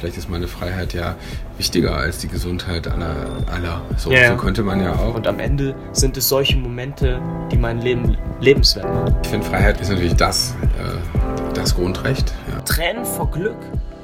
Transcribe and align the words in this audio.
vielleicht 0.00 0.16
ist 0.16 0.30
meine 0.30 0.48
Freiheit 0.48 0.94
ja 0.94 1.14
wichtiger 1.58 1.94
als 1.94 2.18
die 2.18 2.28
Gesundheit 2.28 2.88
aller. 2.88 3.44
aller. 3.52 3.82
So, 3.98 4.10
ja. 4.10 4.30
so 4.30 4.36
könnte 4.36 4.62
man 4.62 4.80
ja 4.80 4.94
auch. 4.94 5.14
Und 5.14 5.26
am 5.26 5.38
Ende 5.38 5.74
sind 5.92 6.16
es 6.16 6.26
solche 6.26 6.56
Momente, 6.56 7.20
die 7.52 7.58
mein 7.58 7.82
Leben 7.82 8.16
lebenswert 8.40 8.86
machen. 8.86 9.14
Ich 9.22 9.28
finde, 9.28 9.46
Freiheit 9.46 9.78
ist 9.78 9.90
natürlich 9.90 10.14
das, 10.14 10.54
äh, 10.78 11.52
das 11.52 11.74
Grundrecht. 11.74 12.32
Ja. 12.50 12.60
Tränen 12.62 13.04
vor 13.04 13.30
Glück, 13.30 13.58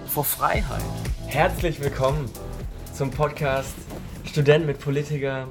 vor 0.07 0.25
Freiheit. 0.25 0.83
Herzlich 1.29 1.81
willkommen 1.81 2.29
zum 2.93 3.11
Podcast 3.11 3.75
Student 4.25 4.67
mit 4.67 4.79
Politiker. 4.79 5.49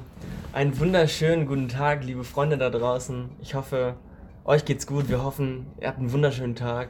Einen 0.52 0.78
wunderschönen 0.78 1.46
guten 1.46 1.68
Tag, 1.68 2.04
liebe 2.04 2.22
Freunde 2.22 2.56
da 2.56 2.70
draußen. 2.70 3.30
Ich 3.42 3.56
hoffe, 3.56 3.96
euch 4.44 4.64
geht's 4.64 4.86
gut. 4.86 5.08
Wir 5.08 5.24
hoffen, 5.24 5.66
ihr 5.80 5.88
habt 5.88 5.98
einen 5.98 6.12
wunderschönen 6.12 6.54
Tag. 6.54 6.88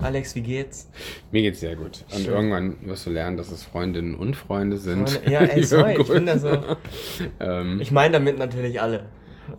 Alex, 0.00 0.34
wie 0.36 0.42
geht's? 0.42 0.88
Mir 1.32 1.42
geht's 1.42 1.60
sehr 1.60 1.74
gut. 1.74 2.04
Und 2.12 2.20
Schön. 2.20 2.32
irgendwann 2.34 2.76
wirst 2.86 3.06
du 3.06 3.10
lernen, 3.10 3.36
dass 3.36 3.50
es 3.50 3.64
Freundinnen 3.64 4.14
und 4.14 4.36
Freunde 4.36 4.76
sind. 4.78 5.10
Freunde- 5.10 5.30
ja, 5.30 5.40
ey, 5.40 5.62
sorry, 5.64 6.00
ich 6.00 6.06
bin 6.08 6.24
da 6.26 6.38
so. 6.38 6.50
ähm, 7.40 7.80
Ich 7.80 7.90
meine 7.90 8.12
damit 8.12 8.38
natürlich 8.38 8.80
alle. 8.80 9.06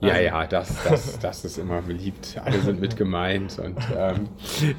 ja, 0.01 0.11
Also, 0.13 0.23
ja, 0.23 0.47
das, 0.47 0.83
das, 0.87 1.19
das 1.19 1.43
ist 1.45 1.57
immer 1.57 1.81
beliebt. 1.81 2.39
Alle 2.43 2.59
sind 2.61 2.79
mit 2.79 2.95
gemeint. 2.95 3.59
Und, 3.59 3.75
ähm, 3.97 4.29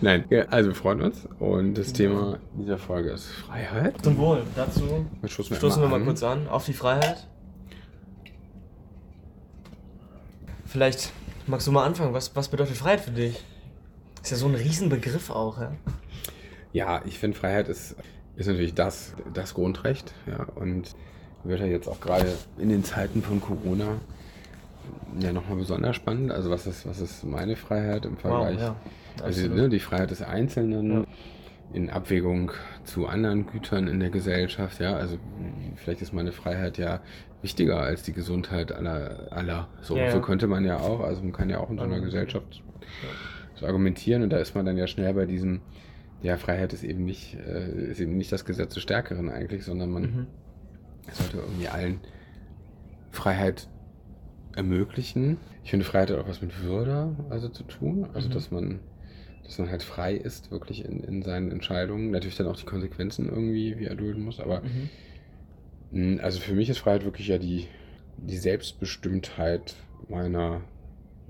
nein, 0.01 0.25
also 0.51 0.71
wir 0.71 0.75
freuen 0.75 1.03
uns. 1.03 1.29
Und 1.39 1.75
das 1.75 1.93
Thema 1.93 2.39
dieser 2.55 2.79
Folge 2.79 3.11
ist 3.11 3.27
Freiheit. 3.27 4.03
Zum 4.03 4.17
Wohl. 4.17 4.43
Dazu 4.57 5.05
stoßen, 5.27 5.83
wir 5.83 5.89
mal 5.89 5.97
an. 5.97 6.05
kurz 6.07 6.23
an. 6.23 6.49
Auf 6.49 6.65
die 6.65 6.73
Freiheit. 6.73 7.27
Vielleicht 10.65 11.11
magst 11.47 11.67
du 11.67 11.73
mal 11.73 11.85
anfangen. 11.85 12.15
Was, 12.15 12.35
was 12.37 12.49
bedeutet 12.49 12.77
Freiheit 12.77 13.01
für 13.01 13.11
dich? 13.11 13.45
Ist 14.23 14.31
ja 14.31 14.37
so 14.37 14.47
ein 14.49 14.55
Riesenbegriff 14.55 15.31
auch, 15.31 15.61
ja? 15.61 15.73
Ja, 16.73 17.03
ich 17.05 17.19
finde, 17.19 17.37
Freiheit 17.37 17.69
ist, 17.69 17.97
ist 18.37 18.47
natürlich 18.47 18.75
das, 18.75 19.15
das 19.35 19.55
Grundrecht. 19.55 20.13
Ja, 20.27 20.45
und 20.55 20.95
wird 21.45 21.61
ja 21.61 21.67
jetzt 21.67 21.89
auch 21.89 22.01
gerade 22.01 22.33
in 22.59 22.69
den 22.69 22.85
Zeiten 22.85 23.23
von 23.23 23.41
Corona 23.41 23.97
ja 25.19 25.33
nochmal 25.33 25.57
besonders 25.57 25.97
spannend. 25.97 26.31
Also 26.33 26.51
was 26.51 26.67
ist, 26.67 26.87
was 26.87 27.01
ist 27.01 27.25
meine 27.25 27.57
Freiheit 27.57 28.05
im 28.05 28.17
Vergleich? 28.17 28.59
ja. 28.61 28.77
also 29.23 29.49
ne, 29.49 29.69
die 29.69 29.81
Freiheit 29.81 30.11
des 30.11 30.23
Einzelnen 30.23 30.93
Ja. 30.93 31.05
in 31.73 31.89
Abwägung 31.91 32.53
zu 32.85 33.07
anderen 33.07 33.47
Gütern 33.47 33.89
in 33.89 34.01
der 34.01 34.11
Gesellschaft. 34.11 34.81
Ja, 34.81 34.95
also 34.95 35.17
vielleicht 35.77 36.03
ist 36.03 36.13
meine 36.13 36.33
Freiheit 36.33 36.79
ja 36.79 37.01
wichtiger 37.43 37.81
als 37.81 38.03
die 38.03 38.13
Gesundheit 38.13 38.71
aller. 38.71 39.29
aller. 39.31 39.69
So, 39.81 39.97
Ja, 39.97 40.05
ja. 40.05 40.11
so 40.13 40.21
könnte 40.21 40.47
man 40.47 40.65
ja 40.65 40.79
auch. 40.79 41.01
Also 41.01 41.23
man 41.23 41.33
kann 41.33 41.49
ja 41.49 41.59
auch 41.59 41.71
in 41.71 41.79
so 41.79 41.85
einer 41.85 41.97
Ähm, 41.97 42.05
Gesellschaft 42.05 42.63
so 43.61 43.67
argumentieren 43.67 44.23
und 44.23 44.31
da 44.31 44.39
ist 44.39 44.55
man 44.55 44.67
dann 44.67 44.77
ja 44.77 44.87
schnell 44.87 45.15
bei 45.15 45.27
diesem, 45.27 45.61
ja, 46.23 46.37
Freiheit 46.37 46.73
ist 46.73 46.83
eben 46.83 47.05
nicht, 47.05 47.35
äh, 47.35 47.91
ist 47.91 48.01
eben 48.01 48.17
nicht 48.17 48.33
das 48.33 48.45
Gesetz 48.45 48.75
des 48.75 48.83
Stärkeren 48.83 49.29
eigentlich, 49.31 49.65
sondern 49.65 49.91
man 49.91 50.03
Mhm. 50.03 50.27
sollte 51.13 51.39
irgendwie 51.39 51.69
allen 51.69 52.01
Freiheit 53.11 53.69
ermöglichen. 54.57 55.39
Ich 55.65 55.71
finde, 55.71 55.85
Freiheit 55.85 56.11
hat 56.11 56.19
auch 56.19 56.29
was 56.29 56.43
mit 56.43 56.63
Würde 56.63 57.15
also 57.31 57.49
zu 57.49 57.63
tun, 57.65 58.07
also 58.15 58.29
Mhm. 58.29 58.33
dass 58.33 58.51
man 58.51 58.81
dass 59.45 59.59
man 59.59 59.71
halt 59.71 59.83
frei 59.83 60.15
ist, 60.15 60.53
wirklich 60.53 60.85
in, 60.85 61.03
in 61.03 61.23
seinen 61.23 61.51
Entscheidungen. 61.51 62.13
Natürlich 62.13 62.37
dann 62.37 62.47
auch 62.47 62.57
die 62.57 62.67
Konsequenzen 62.67 63.29
irgendwie 63.29 63.77
wie 63.81 63.87
erdulden 63.87 64.23
muss, 64.23 64.39
aber 64.39 64.63
Mhm. 64.63 64.91
mh, 65.91 66.23
also 66.23 66.39
für 66.39 66.55
mich 66.55 66.69
ist 66.69 66.79
Freiheit 66.79 67.05
wirklich 67.05 67.27
ja 67.29 67.39
die, 67.39 67.67
die 68.17 68.37
Selbstbestimmtheit 68.37 69.75
meiner, 70.09 70.61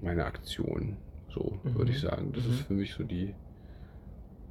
meiner 0.03 0.27
Aktion. 0.27 0.99
So 1.35 1.59
Mhm. 1.63 1.75
würde 1.77 1.93
ich 1.93 2.01
sagen. 2.01 2.33
Das 2.35 2.45
Mhm. 2.45 2.51
ist 2.53 2.61
für 2.63 2.73
mich 2.75 2.93
so 2.95 3.05
die 3.05 3.35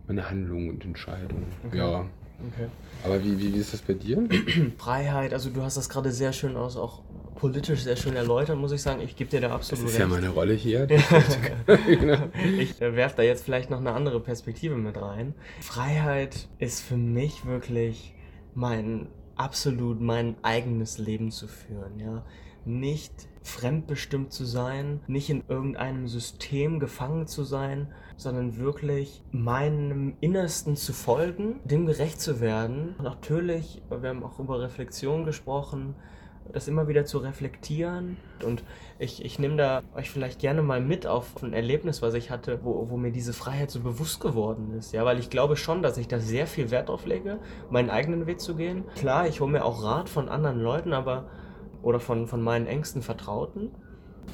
meine 0.07 0.29
Handlung 0.29 0.69
und 0.69 0.83
Entscheidung. 0.85 1.43
Okay. 1.67 1.77
Ja. 1.77 1.99
Okay. 1.99 2.67
Aber 3.03 3.21
wie, 3.23 3.37
wie, 3.37 3.53
wie 3.53 3.57
ist 3.59 3.73
das 3.73 3.81
bei 3.81 3.93
dir? 3.93 4.27
Freiheit, 4.77 5.33
also 5.33 5.49
du 5.49 5.61
hast 5.61 5.75
das 5.77 5.89
gerade 5.89 6.11
sehr 6.11 6.31
schön 6.31 6.55
aus, 6.55 6.77
auch 6.77 7.01
politisch 7.35 7.81
sehr 7.83 7.97
schön 7.97 8.15
erläutert, 8.15 8.57
muss 8.57 8.71
ich 8.71 8.81
sagen. 8.81 9.01
Ich 9.01 9.15
gebe 9.17 9.29
dir 9.29 9.41
da 9.41 9.49
Das 9.49 9.57
absolut 9.57 9.85
ist 9.87 9.91
recht. 9.91 9.99
ja 9.99 10.07
meine 10.07 10.29
Rolle 10.29 10.53
hier. 10.53 10.87
Genau. 11.85 12.17
ich 12.57 12.81
äh, 12.81 12.95
werfe 12.95 13.17
da 13.17 13.23
jetzt 13.23 13.43
vielleicht 13.43 13.69
noch 13.69 13.79
eine 13.79 13.91
andere 13.91 14.19
Perspektive 14.21 14.75
mit 14.77 14.99
rein. 14.99 15.35
Freiheit 15.59 16.47
ist 16.59 16.81
für 16.81 16.97
mich 16.97 17.45
wirklich 17.45 18.13
mein 18.55 19.07
absolut 19.35 20.01
mein 20.01 20.35
eigenes 20.41 20.97
Leben 20.97 21.31
zu 21.31 21.47
führen, 21.47 21.99
ja. 21.99 22.25
Nicht 22.65 23.11
fremdbestimmt 23.41 24.33
zu 24.33 24.45
sein, 24.45 25.01
nicht 25.07 25.29
in 25.29 25.43
irgendeinem 25.47 26.07
System 26.07 26.79
gefangen 26.79 27.27
zu 27.27 27.43
sein, 27.43 27.87
sondern 28.17 28.57
wirklich 28.57 29.23
meinem 29.31 30.15
Innersten 30.19 30.75
zu 30.75 30.93
folgen, 30.93 31.59
dem 31.63 31.85
gerecht 31.85 32.19
zu 32.19 32.41
werden. 32.41 32.95
Natürlich, 33.01 33.81
wir 33.89 34.09
haben 34.09 34.23
auch 34.23 34.39
über 34.39 34.61
Reflexion 34.61 35.25
gesprochen, 35.25 35.95
das 36.51 36.67
immer 36.67 36.87
wieder 36.87 37.05
zu 37.05 37.19
reflektieren. 37.19 38.17
Und 38.43 38.63
ich, 38.97 39.23
ich 39.23 39.39
nehme 39.39 39.55
da 39.55 39.81
euch 39.95 40.09
vielleicht 40.09 40.39
gerne 40.39 40.61
mal 40.61 40.81
mit 40.81 41.07
auf 41.07 41.41
ein 41.43 41.53
Erlebnis, 41.53 42.01
was 42.01 42.13
ich 42.13 42.31
hatte, 42.31 42.59
wo, 42.63 42.89
wo 42.89 42.97
mir 42.97 43.11
diese 43.11 43.33
Freiheit 43.33 43.71
so 43.71 43.81
bewusst 43.81 44.19
geworden 44.19 44.73
ist. 44.77 44.93
Ja, 44.93 45.05
weil 45.05 45.19
ich 45.19 45.29
glaube 45.29 45.55
schon, 45.55 45.81
dass 45.83 45.97
ich 45.97 46.07
da 46.07 46.19
sehr 46.19 46.47
viel 46.47 46.71
Wert 46.71 46.89
drauf 46.89 47.05
lege, 47.05 47.39
meinen 47.69 47.89
eigenen 47.89 48.25
Weg 48.25 48.39
zu 48.39 48.55
gehen. 48.55 48.83
Klar, 48.95 49.27
ich 49.27 49.41
hole 49.41 49.51
mir 49.51 49.63
auch 49.63 49.83
Rat 49.83 50.09
von 50.09 50.29
anderen 50.29 50.59
Leuten, 50.59 50.93
aber 50.93 51.25
oder 51.81 51.99
von, 51.99 52.27
von 52.27 52.41
meinen 52.41 52.67
engsten 52.67 53.01
Vertrauten. 53.01 53.71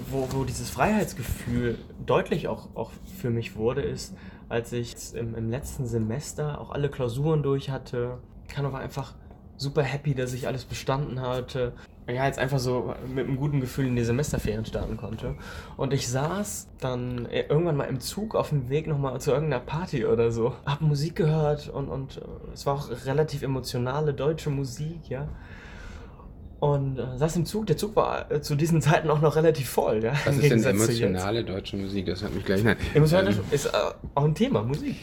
Wo, 0.09 0.27
wo 0.31 0.43
dieses 0.43 0.69
Freiheitsgefühl 0.69 1.77
deutlich 2.05 2.49
auch, 2.49 2.67
auch 2.75 2.91
für 3.17 3.29
mich 3.29 3.55
wurde, 3.55 3.81
ist, 3.81 4.13
als 4.49 4.73
ich 4.73 4.93
im, 5.13 5.35
im 5.35 5.49
letzten 5.49 5.85
Semester 5.85 6.59
auch 6.59 6.71
alle 6.71 6.89
Klausuren 6.89 7.43
durch 7.43 7.69
hatte. 7.69 8.17
Ich 8.49 8.61
war 8.61 8.79
einfach 8.79 9.15
super 9.57 9.83
happy, 9.83 10.13
dass 10.13 10.33
ich 10.33 10.47
alles 10.47 10.65
bestanden 10.65 11.21
hatte. 11.21 11.73
Ja, 12.07 12.25
jetzt 12.25 12.37
einfach 12.37 12.59
so 12.59 12.93
mit 13.07 13.27
einem 13.27 13.37
guten 13.37 13.61
Gefühl 13.61 13.87
in 13.87 13.95
die 13.95 14.03
Semesterferien 14.03 14.65
starten 14.65 14.95
konnte. 14.95 15.35
Und 15.75 15.91
ich 15.91 16.07
saß 16.07 16.67
dann 16.79 17.25
äh, 17.25 17.45
irgendwann 17.47 17.77
mal 17.77 17.85
im 17.85 17.99
Zug 17.99 18.35
auf 18.35 18.49
dem 18.49 18.69
Weg 18.69 18.85
nochmal 18.85 19.19
zu 19.19 19.31
irgendeiner 19.31 19.63
Party 19.63 20.05
oder 20.05 20.31
so. 20.31 20.53
Hab 20.67 20.81
Musik 20.81 21.15
gehört 21.15 21.67
und, 21.69 21.87
und 21.87 22.17
äh, 22.17 22.21
es 22.53 22.65
war 22.67 22.75
auch 22.75 22.89
relativ 23.05 23.41
emotionale 23.41 24.13
deutsche 24.13 24.51
Musik, 24.51 25.09
ja. 25.09 25.27
Und 26.59 26.97
äh, 26.97 27.17
saß 27.17 27.35
im 27.35 27.45
Zug. 27.45 27.67
Der 27.67 27.77
Zug 27.77 27.95
war 27.95 28.31
äh, 28.31 28.41
zu 28.41 28.55
diesen 28.55 28.81
Zeiten 28.81 29.09
auch 29.09 29.21
noch 29.21 29.35
relativ 29.35 29.69
voll, 29.69 30.03
ja. 30.03 30.13
Was 30.25 30.37
ist 30.37 30.49
denn 30.51 30.63
emotionale 30.63 31.43
deutsche 31.43 31.75
Musik? 31.77 32.05
Das 32.05 32.23
hat 32.23 32.33
mich 32.33 32.45
gleich. 32.45 32.63
Nein. 32.63 32.77
Emotionale 32.93 33.31
Ähm, 33.31 33.39
ist 33.51 33.65
äh, 33.67 33.71
auch 34.15 34.23
ein 34.23 34.35
Thema, 34.35 34.63
Musik. 34.63 34.95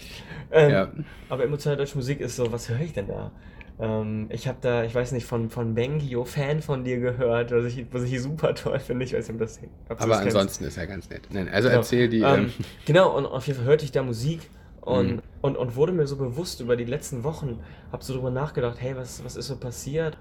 Ähm, 0.51 0.71
Ja. 0.71 0.89
Aber 1.29 1.45
emotionale 1.45 1.79
deutsche 1.79 1.97
Musik 1.97 2.21
ist 2.21 2.37
so, 2.37 2.51
was 2.51 2.69
höre 2.69 2.81
ich 2.81 2.95
denn 2.95 3.07
da? 3.09 3.31
Ähm, 3.79 4.27
ich 4.31 4.49
habe 4.49 4.59
da, 4.61 4.85
ich 4.85 4.95
weiß 4.95 5.13
nicht, 5.13 5.27
von, 5.27 5.51
von 5.51 5.75
Bengio 5.75 6.25
Fan 6.25 6.63
von 6.63 6.85
dir 6.85 7.01
gehört, 7.01 7.53
was 7.53 7.65
ich, 7.67 7.87
was 7.93 8.03
ich 8.05 8.21
super 8.23 8.55
toll 8.55 8.79
finde. 8.81 9.05
Ich 9.05 9.13
weiß 9.13 9.29
nicht, 9.29 9.35
ob, 9.35 9.41
das, 9.41 9.61
ob 9.89 10.01
Aber 10.01 10.09
das 10.15 10.21
kennst. 10.23 10.37
ansonsten 10.37 10.65
ist 10.65 10.77
er 10.79 10.87
ganz 10.87 11.11
nett. 11.11 11.23
Nein, 11.31 11.49
also 11.53 11.69
Genau. 11.69 11.81
erzähl 11.81 12.09
die. 12.09 12.21
Ähm, 12.21 12.25
Ähm, 12.25 12.53
genau, 12.87 13.17
und 13.17 13.27
auf 13.27 13.47
jeden 13.47 13.59
Fall 13.59 13.67
hörte 13.69 13.85
ich 13.85 13.93
da 13.93 14.03
Musik 14.03 14.41
und, 14.81 15.13
Mhm. 15.17 15.23
und, 15.43 15.57
und 15.57 15.77
wurde 15.77 15.93
mir 15.93 16.07
so 16.07 16.17
bewusst 16.17 16.61
über 16.61 16.77
die 16.77 16.85
letzten 16.85 17.25
Wochen, 17.25 17.61
hab 17.93 18.03
so 18.03 18.15
drüber 18.15 18.31
nachgedacht, 18.31 18.77
hey, 18.81 18.97
was, 18.97 19.23
was 19.25 19.37
ist 19.37 19.47
so 19.49 19.57
passiert? 19.57 20.17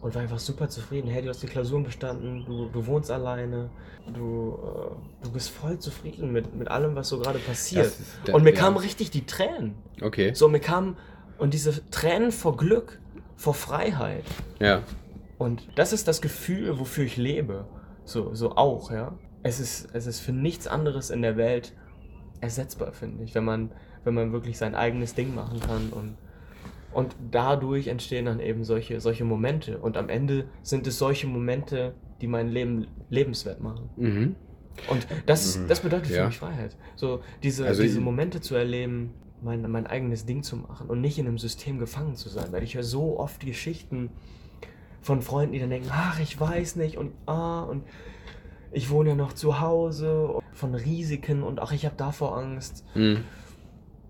Und 0.00 0.14
war 0.14 0.22
einfach 0.22 0.38
super 0.38 0.68
zufrieden. 0.68 1.08
Hey, 1.08 1.22
du 1.22 1.28
hast 1.28 1.42
die 1.42 1.46
Klausuren 1.46 1.84
bestanden, 1.84 2.44
du, 2.44 2.66
du 2.66 2.86
wohnst 2.86 3.10
alleine, 3.10 3.70
du, 4.12 4.58
äh, 4.62 5.24
du 5.24 5.32
bist 5.32 5.50
voll 5.50 5.78
zufrieden 5.78 6.32
mit, 6.32 6.54
mit 6.54 6.68
allem, 6.68 6.94
was 6.94 7.08
so 7.08 7.18
gerade 7.18 7.38
passiert. 7.38 7.92
Der- 8.26 8.34
und 8.34 8.44
mir 8.44 8.52
ja. 8.52 8.60
kamen 8.60 8.76
richtig 8.76 9.10
die 9.10 9.26
Tränen. 9.26 9.74
okay. 10.02 10.32
So, 10.34 10.48
mir 10.48 10.60
kamen, 10.60 10.96
und 11.38 11.54
diese 11.54 11.88
Tränen 11.90 12.30
vor 12.30 12.56
Glück, 12.56 13.00
vor 13.36 13.54
Freiheit. 13.54 14.24
Ja. 14.60 14.82
Und 15.38 15.66
das 15.76 15.92
ist 15.92 16.08
das 16.08 16.20
Gefühl, 16.20 16.78
wofür 16.78 17.04
ich 17.04 17.16
lebe. 17.16 17.66
So, 18.04 18.34
so 18.34 18.52
auch, 18.56 18.90
ja. 18.90 19.18
Es 19.42 19.60
ist, 19.60 19.88
es 19.92 20.06
ist 20.06 20.20
für 20.20 20.32
nichts 20.32 20.66
anderes 20.66 21.10
in 21.10 21.22
der 21.22 21.36
Welt 21.36 21.72
ersetzbar, 22.40 22.92
finde 22.92 23.24
ich, 23.24 23.34
wenn 23.34 23.44
man, 23.44 23.72
wenn 24.04 24.14
man 24.14 24.32
wirklich 24.32 24.58
sein 24.58 24.74
eigenes 24.74 25.14
Ding 25.14 25.34
machen 25.34 25.60
kann 25.60 25.90
und, 25.90 26.16
und 26.92 27.14
dadurch 27.30 27.88
entstehen 27.88 28.24
dann 28.26 28.40
eben 28.40 28.64
solche, 28.64 29.00
solche 29.00 29.24
Momente. 29.24 29.78
Und 29.78 29.96
am 29.96 30.08
Ende 30.08 30.46
sind 30.62 30.86
es 30.86 30.98
solche 30.98 31.26
Momente, 31.26 31.94
die 32.20 32.26
mein 32.26 32.48
Leben 32.48 32.86
lebenswert 33.10 33.60
machen. 33.60 33.90
Mhm. 33.96 34.36
Und 34.88 35.06
das, 35.26 35.58
Mhm. 35.58 35.68
das 35.68 35.80
bedeutet 35.80 36.06
für 36.08 36.14
Ja. 36.16 36.26
mich 36.26 36.38
Freiheit. 36.38 36.76
So 36.96 37.20
diese, 37.42 37.66
Also 37.66 37.82
diese 37.82 38.00
Momente 38.00 38.40
zu 38.40 38.54
erleben, 38.54 39.14
mein, 39.42 39.70
mein 39.70 39.86
eigenes 39.86 40.24
Ding 40.26 40.42
zu 40.42 40.56
machen 40.56 40.88
und 40.88 41.00
nicht 41.00 41.18
in 41.18 41.26
einem 41.26 41.38
System 41.38 41.78
gefangen 41.78 42.14
zu 42.16 42.28
sein. 42.28 42.46
Weil 42.52 42.62
ich 42.62 42.74
höre 42.74 42.82
so 42.82 43.18
oft 43.18 43.44
Geschichten 43.44 44.10
von 45.02 45.22
Freunden, 45.22 45.52
die 45.52 45.60
dann 45.60 45.70
denken, 45.70 45.88
ach, 45.92 46.18
ich 46.20 46.38
weiß 46.40 46.76
nicht 46.76 46.96
und 46.96 47.12
ah, 47.26 47.62
und 47.62 47.84
ich 48.72 48.90
wohne 48.90 49.10
ja 49.10 49.14
noch 49.14 49.32
zu 49.32 49.60
Hause, 49.60 50.38
von 50.52 50.74
Risiken 50.74 51.42
und 51.42 51.60
ach, 51.60 51.72
ich 51.72 51.84
habe 51.84 51.94
davor 51.96 52.36
Angst. 52.36 52.84
Mhm. 52.94 53.18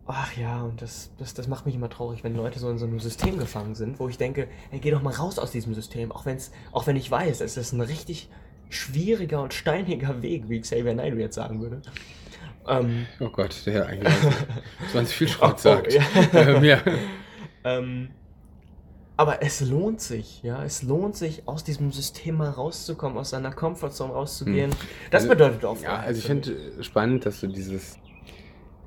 Ach 0.08 0.36
ja, 0.36 0.62
und 0.62 0.80
das, 0.82 1.10
das, 1.18 1.34
das 1.34 1.48
macht 1.48 1.66
mich 1.66 1.74
immer 1.74 1.88
traurig, 1.90 2.22
wenn 2.22 2.36
Leute 2.36 2.60
so 2.60 2.70
in 2.70 2.78
so 2.78 2.86
einem 2.86 3.00
System 3.00 3.38
gefangen 3.38 3.74
sind, 3.74 3.98
wo 3.98 4.08
ich 4.08 4.18
denke, 4.18 4.46
hey, 4.70 4.78
geh 4.78 4.92
doch 4.92 5.02
mal 5.02 5.12
raus 5.12 5.38
aus 5.38 5.50
diesem 5.50 5.74
System, 5.74 6.12
auch, 6.12 6.24
wenn's, 6.26 6.52
auch 6.70 6.86
wenn 6.86 6.94
ich 6.96 7.10
weiß, 7.10 7.40
es 7.40 7.56
ist 7.56 7.72
ein 7.72 7.80
richtig 7.80 8.28
schwieriger 8.68 9.42
und 9.42 9.52
steiniger 9.52 10.22
Weg, 10.22 10.48
wie 10.48 10.60
Xavier 10.60 10.94
Naidoo 10.94 11.18
jetzt 11.18 11.34
sagen 11.34 11.60
würde. 11.60 11.82
Ähm, 12.68 13.06
Oh 13.20 13.28
Gott, 13.30 13.62
der 13.66 13.86
eigentlich 13.86 14.12
20 14.92 15.16
viel 15.16 15.26
Oh, 15.30 15.30
Schrott 15.30 15.54
oh, 15.54 15.58
sagt. 15.58 15.92
ja. 15.92 16.02
Ähm, 16.32 16.64
ja. 16.64 16.78
ähm, 17.64 18.10
aber 19.16 19.42
es 19.42 19.60
lohnt 19.60 20.00
sich, 20.00 20.42
ja. 20.42 20.62
Es 20.62 20.82
lohnt 20.82 21.16
sich, 21.16 21.48
aus 21.48 21.64
diesem 21.64 21.90
System 21.90 22.36
mal 22.36 22.50
rauszukommen, 22.50 23.16
aus 23.18 23.30
seiner 23.30 23.50
Comfortzone 23.52 24.12
rauszugehen. 24.12 24.70
Hm. 24.72 24.78
Das 25.10 25.22
Also, 25.22 25.30
bedeutet 25.34 25.64
auch 25.64 25.80
Ja, 25.80 25.96
also 25.96 26.18
ich 26.18 26.26
finde 26.26 26.82
spannend, 26.82 27.24
dass 27.26 27.40
du 27.40 27.46
dieses. 27.48 27.98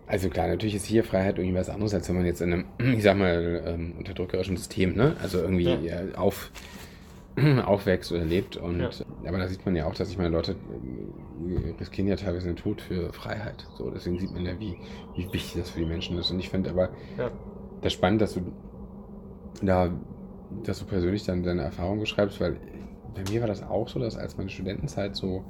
Also 0.09 0.27
klar, 0.29 0.47
natürlich 0.47 0.73
ist 0.73 0.85
hier 0.85 1.03
Freiheit 1.03 1.37
irgendwie 1.37 1.55
was 1.55 1.69
anderes, 1.69 1.93
als 1.93 2.09
wenn 2.09 2.15
man 2.15 2.25
jetzt 2.25 2.41
in 2.41 2.51
einem, 2.51 2.65
ich 2.97 3.03
sag 3.03 3.15
mal, 3.15 3.61
ähm, 3.65 3.93
unterdrückerischen 3.95 4.57
System, 4.57 4.95
ne? 4.95 5.15
Also 5.21 5.37
irgendwie 5.37 5.65
Ja. 5.85 6.01
äh, 6.01 6.15
auf, 6.15 6.51
aufwächst 7.65 8.11
oder 8.11 8.25
lebt. 8.25 8.57
Und 8.57 8.79
Ja. 8.79 8.89
aber 9.27 9.37
da 9.37 9.47
sieht 9.47 9.63
man 9.65 9.75
ja 9.75 9.85
auch, 9.85 9.93
dass 9.93 10.09
ich 10.09 10.17
meine, 10.17 10.29
Leute 10.29 10.53
äh, 10.53 11.69
riskieren 11.79 12.07
ja 12.07 12.15
teilweise 12.15 12.47
den 12.47 12.55
Tod 12.55 12.81
für 12.81 13.13
Freiheit. 13.13 13.67
So, 13.77 13.91
deswegen 13.91 14.17
sieht 14.17 14.33
man 14.33 14.43
ja, 14.45 14.59
wie, 14.59 14.77
wie 15.15 15.31
wichtig 15.31 15.61
das 15.61 15.69
für 15.69 15.79
die 15.81 15.85
Menschen 15.85 16.17
ist. 16.17 16.31
Und 16.31 16.39
ich 16.39 16.49
finde 16.49 16.71
aber 16.71 16.89
Ja. 17.19 17.29
das 17.83 17.93
spannend, 17.93 18.21
dass 18.21 18.33
du 18.33 18.41
da, 19.61 19.91
dass 20.63 20.79
du 20.79 20.85
persönlich 20.85 21.23
dann 21.23 21.43
deine 21.43 21.61
Erfahrungen 21.61 21.99
beschreibst, 21.99 22.41
weil 22.41 22.57
bei 23.13 23.31
mir 23.31 23.41
war 23.41 23.47
das 23.47 23.61
auch 23.61 23.87
so, 23.87 23.99
dass 23.99 24.17
als 24.17 24.37
meine 24.37 24.49
Studentenzeit 24.49 25.15
so 25.15 25.43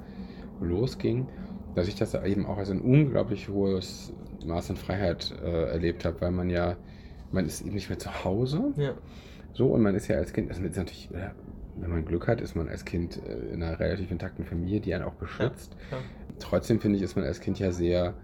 losging, 0.60 1.28
dass 1.74 1.88
ich 1.88 1.94
das 1.94 2.14
eben 2.14 2.46
auch 2.46 2.58
als 2.58 2.70
ein 2.70 2.80
unglaublich 2.80 3.48
hohes 3.48 4.12
Maß 4.44 4.70
an 4.70 4.76
Freiheit 4.76 5.34
äh, 5.42 5.70
erlebt 5.70 6.04
habe, 6.04 6.20
weil 6.20 6.30
man 6.32 6.50
ja, 6.50 6.76
man 7.32 7.46
ist 7.46 7.60
eben 7.62 7.74
nicht 7.74 7.88
mehr 7.88 7.98
zu 7.98 8.24
Hause, 8.24 8.72
Ja. 8.76 8.94
so 9.52 9.68
und 9.68 9.82
man 9.82 9.94
ist 9.94 10.08
ja 10.08 10.16
als 10.16 10.32
Kind, 10.32 10.50
also 10.50 10.62
ist 10.62 10.76
natürlich, 10.76 11.08
wenn 11.76 11.90
man 11.90 12.04
Glück 12.04 12.26
hat, 12.28 12.40
ist 12.40 12.54
man 12.56 12.68
als 12.68 12.84
Kind 12.84 13.20
äh, 13.26 13.52
in 13.54 13.62
einer 13.62 13.78
relativ 13.78 14.10
intakten 14.10 14.44
Familie, 14.44 14.80
die 14.80 14.94
einen 14.94 15.04
auch 15.04 15.14
beschützt. 15.14 15.76
Ja. 15.90 15.98
Trotzdem 16.38 16.80
finde 16.80 16.96
ich, 16.96 17.02
ist 17.02 17.16
man 17.16 17.24
als 17.24 17.40
Kind 17.40 17.58
ja 17.58 17.70
sehr 17.70 18.14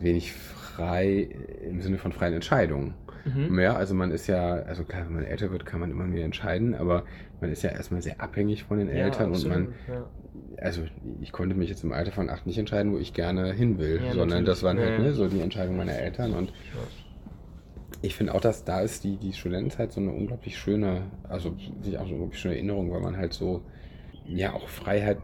wenig 0.00 0.32
frei 0.32 1.28
im 1.68 1.80
Sinne 1.80 1.98
von 1.98 2.12
freien 2.12 2.34
Entscheidungen. 2.34 2.94
Mhm. 3.24 3.58
Ja, 3.58 3.74
also 3.74 3.94
man 3.94 4.10
ist 4.10 4.26
ja, 4.26 4.54
also 4.54 4.84
klar, 4.84 5.04
wenn 5.06 5.14
man 5.14 5.24
älter 5.24 5.50
wird, 5.50 5.66
kann 5.66 5.80
man 5.80 5.90
immer 5.90 6.04
mehr 6.04 6.24
entscheiden, 6.24 6.74
aber 6.74 7.04
man 7.40 7.50
ist 7.50 7.62
ja 7.62 7.70
erstmal 7.70 8.02
sehr 8.02 8.20
abhängig 8.20 8.64
von 8.64 8.78
den 8.78 8.88
Eltern 8.88 9.32
und 9.32 9.46
man, 9.46 9.74
ja. 9.88 10.06
also 10.62 10.82
ich 11.20 11.32
konnte 11.32 11.54
mich 11.54 11.68
jetzt 11.68 11.84
im 11.84 11.92
Alter 11.92 12.12
von 12.12 12.30
acht 12.30 12.46
nicht 12.46 12.58
entscheiden, 12.58 12.92
wo 12.92 12.98
ich 12.98 13.12
gerne 13.12 13.52
hin 13.52 13.78
will, 13.78 14.00
Ja, 14.04 14.12
sondern 14.12 14.44
das 14.44 14.62
waren 14.62 14.78
halt 14.78 15.00
ne, 15.00 15.12
so 15.12 15.28
die 15.28 15.40
Entscheidungen 15.40 15.76
meiner 15.76 15.98
Eltern 15.98 16.32
und 16.32 16.52
ich 18.00 18.14
finde 18.14 18.34
auch, 18.34 18.40
dass 18.40 18.64
da 18.64 18.80
ist 18.80 19.02
die, 19.04 19.16
die 19.16 19.32
Studentenzeit 19.32 19.92
so 19.92 20.00
eine 20.00 20.12
unglaublich 20.12 20.56
schöne, 20.56 21.02
also 21.28 21.54
sich 21.82 21.98
auch 21.98 22.02
so 22.02 22.06
eine 22.06 22.14
unglaublich 22.14 22.40
schöne 22.40 22.54
Erinnerung, 22.54 22.92
weil 22.92 23.00
man 23.00 23.16
halt 23.16 23.32
so, 23.32 23.62
ja, 24.24 24.52
auch 24.52 24.68
Freiheit, 24.68 25.18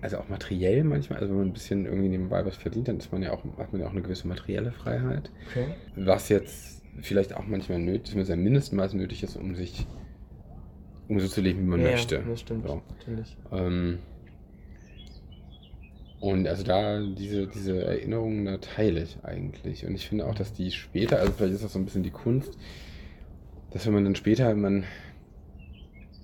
also 0.00 0.18
auch 0.18 0.28
materiell 0.28 0.84
manchmal, 0.84 1.18
also 1.18 1.30
wenn 1.30 1.38
man 1.38 1.48
ein 1.48 1.52
bisschen 1.52 1.86
irgendwie 1.86 2.08
nebenbei 2.08 2.44
was 2.44 2.56
verdient, 2.56 2.88
dann 2.88 2.98
ist 2.98 3.10
man 3.12 3.22
ja 3.22 3.32
auch, 3.32 3.44
hat 3.58 3.72
man 3.72 3.80
ja 3.80 3.88
auch 3.88 3.92
eine 3.92 4.02
gewisse 4.02 4.28
materielle 4.28 4.72
Freiheit 4.72 5.30
Okay. 5.48 5.66
was 5.96 6.28
jetzt 6.28 6.82
vielleicht 7.00 7.34
auch 7.34 7.46
manchmal 7.46 7.78
nötig, 7.78 8.06
zumindest 8.06 8.30
im 8.32 8.42
Mindestmaß 8.42 8.94
nötig 8.94 9.22
ist, 9.22 9.36
um 9.36 9.54
sich, 9.54 9.86
um 11.08 11.20
so 11.20 11.28
zu 11.28 11.40
leben, 11.40 11.60
wie 11.60 11.64
man 11.64 11.80
ja, 11.80 11.90
möchte. 11.90 12.16
Ja, 12.16 12.22
das 12.22 12.40
stimmt. 12.40 12.66
So. 12.66 12.82
Natürlich. 12.98 13.36
Ähm, 13.52 13.98
und 16.20 16.48
also 16.48 16.64
da, 16.64 17.00
diese, 17.00 17.46
diese 17.46 17.84
Erinnerungen, 17.84 18.44
da 18.44 18.58
teile 18.58 19.02
ich 19.02 19.18
eigentlich. 19.22 19.86
Und 19.86 19.94
ich 19.94 20.08
finde 20.08 20.26
auch, 20.26 20.34
dass 20.34 20.52
die 20.52 20.72
später, 20.72 21.20
also 21.20 21.32
vielleicht 21.32 21.54
ist 21.54 21.64
das 21.64 21.72
so 21.72 21.78
ein 21.78 21.84
bisschen 21.84 22.02
die 22.02 22.10
Kunst, 22.10 22.58
dass 23.70 23.86
wenn 23.86 23.94
man 23.94 24.04
dann 24.04 24.16
später, 24.16 24.54
man 24.54 24.84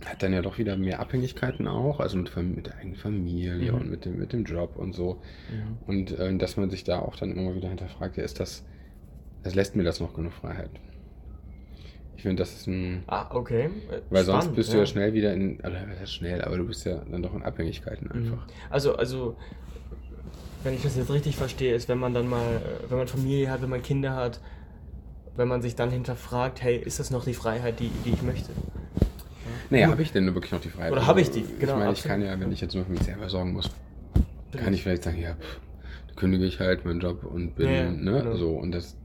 hat 0.07 0.23
dann 0.23 0.33
ja 0.33 0.43
doch 0.43 0.59
wieder 0.59 0.77
mehr 0.77 1.01
Abhängigkeiten 1.01 1.67
auch, 1.67 2.01
also 2.01 2.17
mit, 2.17 2.35
mit 2.37 2.67
der 2.67 2.77
eigenen 2.77 2.97
Familie 2.97 3.73
Mhm. 3.73 3.79
und 3.79 3.91
mit 3.91 4.05
dem, 4.05 4.19
mit 4.19 4.33
dem 4.33 4.45
Job 4.45 4.77
und 4.77 4.95
so. 4.95 5.21
Mhm. 5.51 5.79
Und 5.87 6.19
äh, 6.19 6.37
dass 6.37 6.57
man 6.57 6.71
sich 6.71 6.85
da 6.85 6.99
auch 6.99 7.17
dann 7.17 7.31
immer 7.33 7.43
mal 7.43 7.55
wieder 7.57 7.69
hinterfragt, 7.69 8.17
ja, 8.17 8.25
ist 8.25 8.41
das, 8.41 8.65
das 9.43 9.55
lässt 9.55 9.77
mir 9.77 9.85
das 9.85 10.01
noch 10.01 10.15
genug 10.15 10.33
Freiheit? 10.33 10.71
Ich 12.17 12.23
finde, 12.23 12.43
das 12.43 12.55
ist 12.55 12.67
ein, 12.67 13.03
Ah, 13.07 13.27
okay. 13.35 13.65
Äh, 13.91 14.01
weil 14.11 14.25
sonst 14.25 14.55
bist 14.55 14.73
du 14.73 14.79
ja 14.79 14.87
schnell 14.87 15.13
wieder 15.13 15.35
in, 15.35 15.59
heißt 15.63 16.13
schnell, 16.15 16.43
aber 16.43 16.57
du 16.57 16.67
bist 16.67 16.87
ja 16.87 17.03
dann 17.11 17.23
doch 17.23 17.35
in 17.35 17.43
Abhängigkeiten 17.43 18.09
Mhm. 18.13 18.33
einfach. 18.33 18.47
Also, 18.71 18.97
also, 18.97 19.37
wenn 20.63 20.75
ich 20.75 20.83
das 20.83 20.97
jetzt 20.97 21.11
richtig 21.11 21.37
verstehe, 21.37 21.75
ist, 21.75 21.89
wenn 21.89 21.99
man 21.99 22.15
dann 22.15 22.29
mal, 22.29 22.41
äh, 22.57 22.91
wenn 22.91 22.99
man 22.99 23.09
Familie 23.09 23.51
hat, 23.51 23.61
wenn 23.63 23.69
man 23.71 23.83
Kinder 23.83 24.15
hat, 24.17 24.41
wenn 25.37 25.49
man 25.49 25.61
sich 25.63 25.75
dann 25.75 25.91
hinterfragt, 25.91 26.63
hey, 26.63 26.77
ist 26.77 27.01
das 27.01 27.11
noch 27.11 27.25
die 27.25 27.35
Freiheit, 27.35 27.81
die, 27.81 27.91
die 28.05 28.11
ich 28.11 28.23
möchte? 28.23 28.51
Naja, 29.71 29.89
habe 29.89 30.03
ich 30.03 30.13
denn 30.13 30.27
wirklich 30.35 30.53
noch 30.53 30.61
die 30.61 30.69
Freiheit? 30.69 30.93
Oder 30.93 31.07
habe 31.07 31.21
ich 31.21 31.31
die? 31.31 31.41
Ich 31.41 31.59
Genau, 31.59 31.77
meine, 31.77 31.93
ich 31.93 32.03
kann 32.03 32.23
ja, 32.23 32.39
wenn 32.39 32.53
ich 32.53 32.61
jetzt 32.61 32.75
nur 32.75 32.85
für 32.85 32.93
mich 32.93 33.03
selber 33.03 33.29
sorgen 33.29 33.53
muss, 33.53 33.71
kann 34.57 34.73
ich 34.73 34.83
vielleicht 34.83 35.03
sagen, 35.03 35.21
ja, 35.21 35.35
pff, 35.35 35.61
da 36.09 36.15
kündige 36.15 36.45
ich 36.45 36.61
halt 36.61 36.85
meinen 36.85 37.01
Job 37.01 37.25
und 37.25 37.55
bin, 37.57 37.71
ja, 37.71 37.91
ne, 37.91 38.23
genau. 38.23 38.37
so. 38.37 38.51
Und 38.51 38.73
das, 38.73 38.97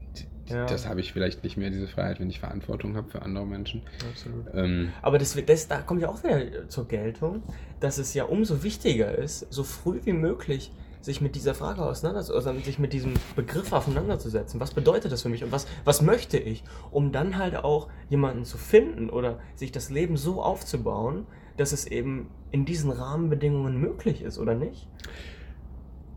Ja. 0.48 0.66
das 0.66 0.86
habe 0.88 1.00
ich 1.00 1.12
vielleicht 1.12 1.42
nicht 1.44 1.56
mehr, 1.56 1.70
diese 1.70 1.86
Freiheit, 1.88 2.20
wenn 2.20 2.28
ich 2.30 2.40
Verantwortung 2.40 2.96
habe 2.96 3.10
für 3.10 3.22
andere 3.22 3.46
Menschen. 3.46 3.82
Absolut. 4.10 4.46
Ähm, 4.54 4.90
Aber 5.02 5.18
das, 5.18 5.36
das, 5.46 5.68
da 5.68 5.80
kommt 5.80 6.02
ja 6.02 6.08
auch 6.08 6.22
wieder 6.24 6.68
zur 6.68 6.86
Geltung, 6.88 7.42
dass 7.80 7.98
es 7.98 8.14
ja 8.14 8.24
umso 8.24 8.62
wichtiger 8.62 9.16
ist, 9.16 9.46
so 9.50 9.62
früh 9.64 10.00
wie 10.04 10.12
möglich 10.12 10.72
sich 11.00 11.20
mit 11.20 11.34
dieser 11.34 11.54
Frage 11.54 11.82
auseinanderzusetzen, 11.82 12.50
also 12.50 12.64
sich 12.64 12.78
mit 12.78 12.92
diesem 12.92 13.14
Begriff 13.36 13.72
auseinanderzusetzen. 13.72 14.60
Was 14.60 14.74
bedeutet 14.74 15.12
das 15.12 15.22
für 15.22 15.28
mich 15.28 15.42
und 15.42 15.52
was, 15.52 15.66
was 15.84 16.02
möchte 16.02 16.38
ich? 16.38 16.62
Um 16.90 17.12
dann 17.12 17.38
halt 17.38 17.56
auch 17.56 17.88
jemanden 18.08 18.44
zu 18.44 18.58
finden 18.58 19.08
oder 19.10 19.38
sich 19.54 19.72
das 19.72 19.90
Leben 19.90 20.16
so 20.16 20.42
aufzubauen, 20.42 21.26
dass 21.56 21.72
es 21.72 21.86
eben 21.86 22.28
in 22.50 22.64
diesen 22.64 22.90
Rahmenbedingungen 22.90 23.80
möglich 23.80 24.22
ist, 24.22 24.38
oder 24.38 24.54
nicht? 24.54 24.88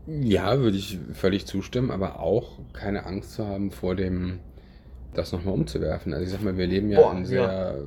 Ja, 0.06 0.58
würde 0.58 0.76
ich 0.76 0.98
völlig 1.12 1.46
zustimmen, 1.46 1.90
aber 1.90 2.20
auch 2.20 2.58
keine 2.74 3.06
Angst 3.06 3.32
zu 3.32 3.46
haben 3.46 3.70
vor 3.70 3.94
dem, 3.94 4.40
das 5.14 5.32
nochmal 5.32 5.54
umzuwerfen. 5.54 6.12
Also 6.12 6.26
ich 6.26 6.32
sag 6.32 6.42
mal, 6.42 6.58
wir 6.58 6.66
leben 6.66 6.90
ja 6.90 7.00
Boah, 7.00 7.12
in 7.12 7.18
ja. 7.18 7.24
sehr, 7.24 7.78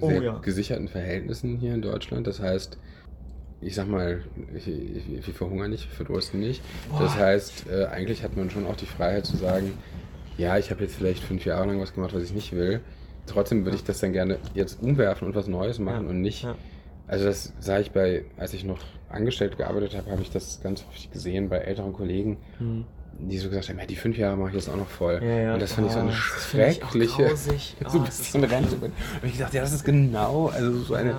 Oh, 0.00 0.08
sehr 0.08 0.22
ja. 0.22 0.38
gesicherten 0.38 0.88
Verhältnissen 0.88 1.56
hier 1.56 1.72
in 1.72 1.80
Deutschland. 1.80 2.26
Das 2.26 2.40
heißt, 2.40 2.78
ich 3.60 3.74
sag 3.74 3.88
mal, 3.88 4.22
wir 4.52 5.22
verhungern 5.34 5.70
nicht, 5.70 5.88
wir 5.88 5.94
verdursten 5.96 6.40
nicht. 6.40 6.62
Boah. 6.90 7.00
Das 7.00 7.16
heißt, 7.16 7.64
äh, 7.70 7.86
eigentlich 7.86 8.22
hat 8.22 8.36
man 8.36 8.50
schon 8.50 8.66
auch 8.66 8.76
die 8.76 8.86
Freiheit 8.86 9.26
zu 9.26 9.36
sagen, 9.36 9.72
ja, 10.36 10.58
ich 10.58 10.70
habe 10.70 10.82
jetzt 10.84 10.96
vielleicht 10.96 11.22
fünf 11.22 11.44
Jahre 11.46 11.66
lang 11.66 11.80
was 11.80 11.94
gemacht, 11.94 12.14
was 12.14 12.22
ich 12.22 12.32
nicht 12.34 12.52
will. 12.52 12.80
Trotzdem 13.26 13.64
würde 13.64 13.76
ich 13.76 13.84
das 13.84 13.98
dann 14.00 14.12
gerne 14.12 14.38
jetzt 14.54 14.82
umwerfen 14.82 15.26
und 15.28 15.34
was 15.34 15.46
Neues 15.48 15.78
machen 15.78 16.04
Ja, 16.04 16.10
und 16.10 16.20
nicht 16.22 16.42
ja. 16.44 16.54
also 17.08 17.24
das 17.24 17.52
sah 17.58 17.78
ich 17.80 17.90
bei, 17.90 18.24
als 18.36 18.52
ich 18.54 18.62
noch 18.64 18.78
angestellt 19.08 19.56
gearbeitet 19.56 19.96
habe, 19.96 20.10
habe 20.10 20.22
ich 20.22 20.30
das 20.30 20.60
ganz 20.62 20.84
häufig 20.86 21.10
gesehen 21.10 21.48
bei 21.48 21.58
älteren 21.58 21.92
Kollegen, 21.92 22.36
Hm. 22.58 22.84
die 23.18 23.38
so 23.38 23.48
gesagt 23.48 23.68
haben, 23.70 23.78
ja, 23.78 23.86
die 23.86 23.96
fünf 23.96 24.18
Jahre 24.18 24.36
mache 24.36 24.50
ich 24.50 24.54
jetzt 24.56 24.68
auch 24.68 24.76
noch 24.76 24.88
voll. 24.88 25.20
Ja. 25.24 25.54
Und 25.54 25.62
das 25.62 25.72
fand 25.72 25.86
ich 25.86 25.92
so 25.94 26.00
eine 26.00 26.10
Oh, 26.10 26.12
schreckliche, 26.12 27.34
so 27.36 27.50
Oh, 28.00 28.04
so 28.10 28.38
Rente 28.38 28.68
schlimm. 28.68 28.80
bin. 28.80 28.92
Und 29.22 29.28
ich 29.28 29.32
gedacht, 29.32 29.54
ja, 29.54 29.62
das 29.62 29.72
ist 29.72 29.84
genau, 29.84 30.48
also 30.48 30.78
so 30.80 30.94
eine. 30.94 31.14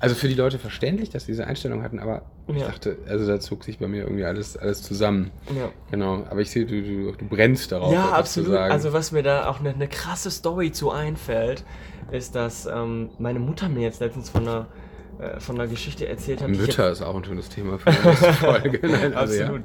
Also 0.00 0.14
für 0.14 0.28
die 0.28 0.34
Leute 0.34 0.58
verständlich, 0.58 1.10
dass 1.10 1.24
sie 1.26 1.32
diese 1.32 1.46
Einstellung 1.46 1.82
hatten, 1.82 1.98
aber 1.98 2.22
ich 2.48 2.56
Ja. 2.56 2.66
dachte, 2.66 2.98
also 3.08 3.26
da 3.26 3.40
zog 3.40 3.64
sich 3.64 3.78
bei 3.78 3.88
mir 3.88 4.02
irgendwie 4.04 4.24
alles, 4.24 4.56
alles 4.56 4.82
zusammen. 4.82 5.30
Ja. 5.56 5.70
Genau, 5.90 6.24
aber 6.30 6.40
ich 6.40 6.50
sehe, 6.50 6.66
du, 6.66 6.82
du, 6.82 7.12
du 7.12 7.24
brennst 7.26 7.72
darauf, 7.72 7.92
Ja, 7.92 8.10
absolut. 8.12 8.54
Also 8.56 8.92
was 8.92 9.12
mir 9.12 9.22
da 9.22 9.48
auch 9.48 9.60
eine, 9.60 9.70
eine 9.70 9.88
krasse 9.88 10.30
Story 10.30 10.72
zu 10.72 10.90
einfällt, 10.90 11.64
ist, 12.12 12.34
dass 12.34 12.66
ähm, 12.66 13.10
meine 13.18 13.38
Mutter 13.40 13.68
mir 13.68 13.82
jetzt 13.82 14.00
letztens 14.00 14.30
von 14.30 14.42
einer, 14.46 14.66
äh, 15.18 15.40
von 15.40 15.58
einer 15.58 15.68
Geschichte 15.68 16.06
erzählt 16.06 16.42
hat. 16.42 16.50
ich 16.50 16.58
Mütter 16.58 16.90
ist 16.90 17.02
auch 17.02 17.16
ein 17.16 17.24
schönes 17.24 17.48
Thema 17.48 17.78
für 17.78 17.90
die 17.90 18.06
nächste 18.08 18.32
Folge. 18.34 18.80
Nein, 18.86 19.14
also 19.14 19.34
ja. 19.34 19.44
Absolut. 19.46 19.64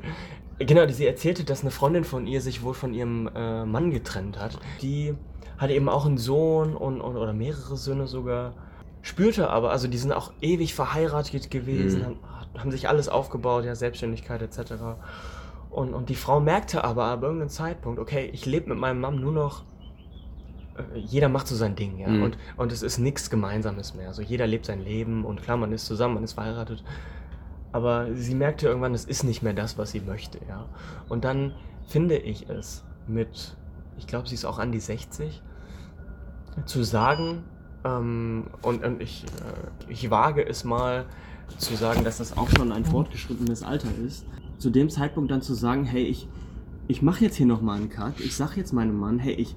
Genau, 0.60 0.86
die- 0.86 0.94
sie 0.94 1.08
erzählte, 1.08 1.44
dass 1.44 1.62
eine 1.62 1.72
Freundin 1.72 2.04
von 2.04 2.26
ihr 2.28 2.40
sich 2.42 2.64
wohl 2.64 2.74
von 2.74 2.94
ihrem 2.94 3.30
äh, 3.36 3.66
Mann 3.66 3.92
getrennt 3.92 4.40
hat. 4.40 4.60
Die 4.82 5.14
hatte 5.58 5.74
eben 5.74 5.90
auch 5.90 6.06
einen 6.06 6.18
Sohn 6.18 6.76
und, 6.76 7.02
und, 7.02 7.18
oder 7.18 7.34
mehrere 7.34 7.78
Söhne 7.78 8.08
sogar. 8.08 8.54
Spürte 9.02 9.50
aber, 9.50 9.72
also 9.72 9.88
die 9.88 9.98
sind 9.98 10.12
auch 10.12 10.32
ewig 10.42 10.76
verheiratet 10.76 11.50
gewesen, 11.50 12.02
Mhm. 12.02 12.06
haben, 12.06 12.20
haben 12.58 12.72
sich 12.72 12.88
alles 12.88 13.10
aufgebaut, 13.10 13.66
ja, 13.66 13.76
Selbstständigkeit 13.76 14.42
etc. 14.42 14.74
Und, 15.70 15.94
und 15.94 16.10
die 16.10 16.16
Frau 16.16 16.40
merkte 16.40 16.84
aber 16.84 17.06
ab 17.06 17.24
irgendeinem 17.24 17.50
Zeitpunkt, 17.50 18.00
okay, 18.00 18.30
ich 18.34 18.46
lebe 18.46 18.70
mit 18.70 18.78
meinem 18.78 19.00
Mann 19.00 19.20
nur 19.20 19.32
noch, 19.32 19.64
äh, 20.78 21.00
jeder 21.00 21.30
macht 21.30 21.48
so 21.48 21.56
sein 21.56 21.76
Ding, 21.76 21.98
ja. 21.98 22.10
Mhm. 22.10 22.24
Und, 22.24 22.38
und 22.58 22.72
es 22.72 22.84
ist 22.84 22.98
nichts 23.00 23.30
Gemeinsames 23.30 23.96
mehr. 23.96 24.08
Also 24.10 24.22
jeder 24.22 24.46
lebt 24.48 24.66
sein 24.66 24.82
Leben 24.82 25.26
und 25.26 25.42
klar, 25.42 25.58
man 25.58 25.72
ist 25.72 25.86
zusammen, 25.86 26.16
man 26.16 26.24
ist 26.24 26.34
verheiratet. 26.34 26.84
Aber 27.72 28.14
sie 28.14 28.36
merkte 28.36 28.68
irgendwann, 28.68 28.94
es 28.94 29.06
ist 29.06 29.24
nicht 29.24 29.42
mehr 29.42 29.54
das, 29.54 29.78
was 29.78 29.92
sie 29.92 30.02
möchte, 30.02 30.40
ja. 30.48 30.68
Und 31.08 31.24
dann 31.24 31.56
finde 31.88 32.18
ich 32.18 32.50
es 32.50 32.84
mit, 33.08 33.56
ich 33.98 34.08
glaube, 34.08 34.28
sie 34.28 34.36
ist 34.36 34.46
auch 34.46 34.60
an 34.60 34.72
die 34.72 34.80
60, 34.80 35.42
zu 36.66 36.84
sagen, 36.84 37.46
ähm, 37.84 38.46
und, 38.62 38.84
und 38.84 39.02
ich, 39.02 39.24
äh, 39.24 39.92
ich 39.92 40.10
wage 40.10 40.46
es 40.46 40.64
mal 40.64 41.06
zu 41.58 41.76
sagen, 41.76 42.04
dass 42.04 42.18
das 42.18 42.38
auch 42.38 42.50
schon 42.50 42.72
ein 42.72 42.86
fortgeschrittenes 42.86 43.64
Alter 43.64 43.90
ist, 44.06 44.26
zu 44.58 44.70
dem 44.70 44.90
Zeitpunkt 44.90 45.32
dann 45.32 45.42
zu 45.42 45.54
sagen, 45.54 45.84
hey, 45.84 46.04
ich, 46.04 46.28
ich 46.88 47.02
mache 47.02 47.26
jetzt 47.26 47.36
hier 47.36 47.46
nochmal 47.46 47.78
einen 47.78 47.90
Cut, 47.90 48.20
ich 48.20 48.36
sag 48.36 48.56
jetzt 48.58 48.74
meinem 48.74 48.98
Mann, 48.98 49.20
hey, 49.20 49.34
ich, 49.34 49.56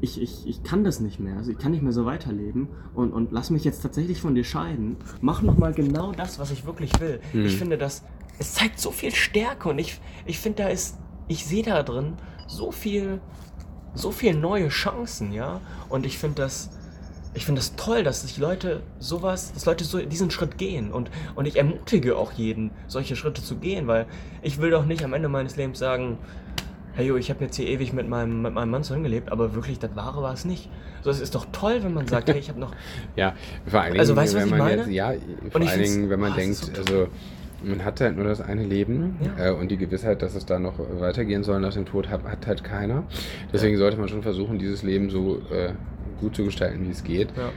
ich, 0.00 0.20
ich, 0.20 0.46
ich 0.46 0.62
kann 0.62 0.84
das 0.84 1.00
nicht 1.00 1.20
mehr, 1.20 1.36
also 1.36 1.50
ich 1.50 1.58
kann 1.58 1.72
nicht 1.72 1.82
mehr 1.82 1.92
so 1.92 2.04
weiterleben 2.04 2.68
und, 2.94 3.12
und 3.12 3.32
lass 3.32 3.50
mich 3.50 3.64
jetzt 3.64 3.82
tatsächlich 3.82 4.20
von 4.20 4.34
dir 4.34 4.44
scheiden. 4.44 4.96
Mach 5.20 5.40
nochmal 5.40 5.72
genau 5.72 6.12
das, 6.12 6.38
was 6.38 6.50
ich 6.50 6.66
wirklich 6.66 7.00
will. 7.00 7.20
Mhm. 7.32 7.46
Ich 7.46 7.56
finde, 7.56 7.78
das, 7.78 8.04
es 8.38 8.54
zeigt 8.54 8.80
so 8.80 8.90
viel 8.90 9.14
Stärke 9.14 9.68
und 9.68 9.78
ich, 9.78 10.00
ich 10.26 10.38
finde, 10.38 10.64
da 10.64 10.68
ist, 10.68 10.98
ich 11.28 11.46
sehe 11.46 11.62
da 11.62 11.82
drin 11.82 12.14
so 12.46 12.70
viel, 12.70 13.20
so 13.94 14.10
viel 14.10 14.34
neue 14.34 14.68
Chancen, 14.68 15.32
ja. 15.32 15.60
Und 15.88 16.04
ich 16.04 16.18
finde 16.18 16.42
das, 16.42 16.70
ich 17.34 17.44
finde 17.44 17.60
es 17.60 17.74
das 17.74 17.84
toll, 17.84 18.04
dass 18.04 18.22
sich 18.22 18.38
Leute 18.38 18.82
sowas, 18.98 19.52
dass 19.52 19.66
Leute 19.66 19.84
so 19.84 19.98
diesen 19.98 20.30
Schritt 20.30 20.56
gehen 20.56 20.92
und, 20.92 21.10
und 21.34 21.46
ich 21.46 21.56
ermutige 21.56 22.16
auch 22.16 22.32
jeden, 22.32 22.70
solche 22.86 23.16
Schritte 23.16 23.42
zu 23.42 23.56
gehen, 23.56 23.86
weil 23.86 24.06
ich 24.42 24.60
will 24.60 24.70
doch 24.70 24.86
nicht 24.86 25.04
am 25.04 25.12
Ende 25.12 25.28
meines 25.28 25.56
Lebens 25.56 25.78
sagen, 25.78 26.18
hey 26.94 27.06
yo, 27.06 27.16
ich 27.16 27.30
habe 27.30 27.44
jetzt 27.44 27.56
hier 27.56 27.66
ewig 27.66 27.92
mit 27.92 28.08
meinem, 28.08 28.42
mit 28.42 28.54
meinem 28.54 28.70
Mann 28.70 28.84
zusammengelebt, 28.84 29.32
aber 29.32 29.54
wirklich, 29.54 29.80
das 29.80 29.96
Wahre 29.96 30.22
war 30.22 30.32
es 30.32 30.44
nicht. 30.44 30.70
So, 31.02 31.10
es 31.10 31.20
ist 31.20 31.34
doch 31.34 31.46
toll, 31.50 31.80
wenn 31.82 31.92
man 31.92 32.06
sagt, 32.06 32.28
hey, 32.28 32.38
ich 32.38 32.48
habe 32.48 32.60
noch... 32.60 32.72
ja, 33.16 33.34
vor 33.66 33.80
allen 33.80 33.92
Dingen, 33.92 34.00
also, 34.00 34.14
weißt, 34.14 34.34
wenn 34.36 34.50
man 34.50 34.68
jetzt, 34.70 34.88
ja, 34.88 35.12
vor 35.50 35.60
allen 35.60 35.82
Dingen, 35.82 36.10
wenn 36.10 36.20
man 36.20 36.32
oh, 36.32 36.36
denkt, 36.36 36.56
so 36.56 36.72
also 36.72 37.08
man 37.64 37.84
hat 37.84 38.00
halt 38.00 38.16
nur 38.16 38.26
das 38.26 38.40
eine 38.40 38.62
Leben 38.62 39.16
ja. 39.38 39.48
äh, 39.48 39.50
und 39.52 39.70
die 39.70 39.76
Gewissheit, 39.76 40.22
dass 40.22 40.34
es 40.34 40.46
da 40.46 40.58
noch 40.58 40.74
weitergehen 41.00 41.42
soll 41.42 41.60
nach 41.60 41.72
dem 41.72 41.86
Tod, 41.86 42.08
hat, 42.08 42.22
hat 42.24 42.46
halt 42.46 42.62
keiner. 42.62 43.04
Deswegen 43.52 43.74
ja. 43.74 43.78
sollte 43.78 43.96
man 43.98 44.08
schon 44.08 44.22
versuchen, 44.22 44.58
dieses 44.58 44.82
Leben 44.82 45.10
so 45.10 45.38
äh, 45.50 45.72
gut 46.20 46.36
zu 46.36 46.44
gestalten, 46.44 46.84
wie 46.86 46.90
es 46.90 47.04
geht. 47.04 47.28
Ja. 47.36 47.50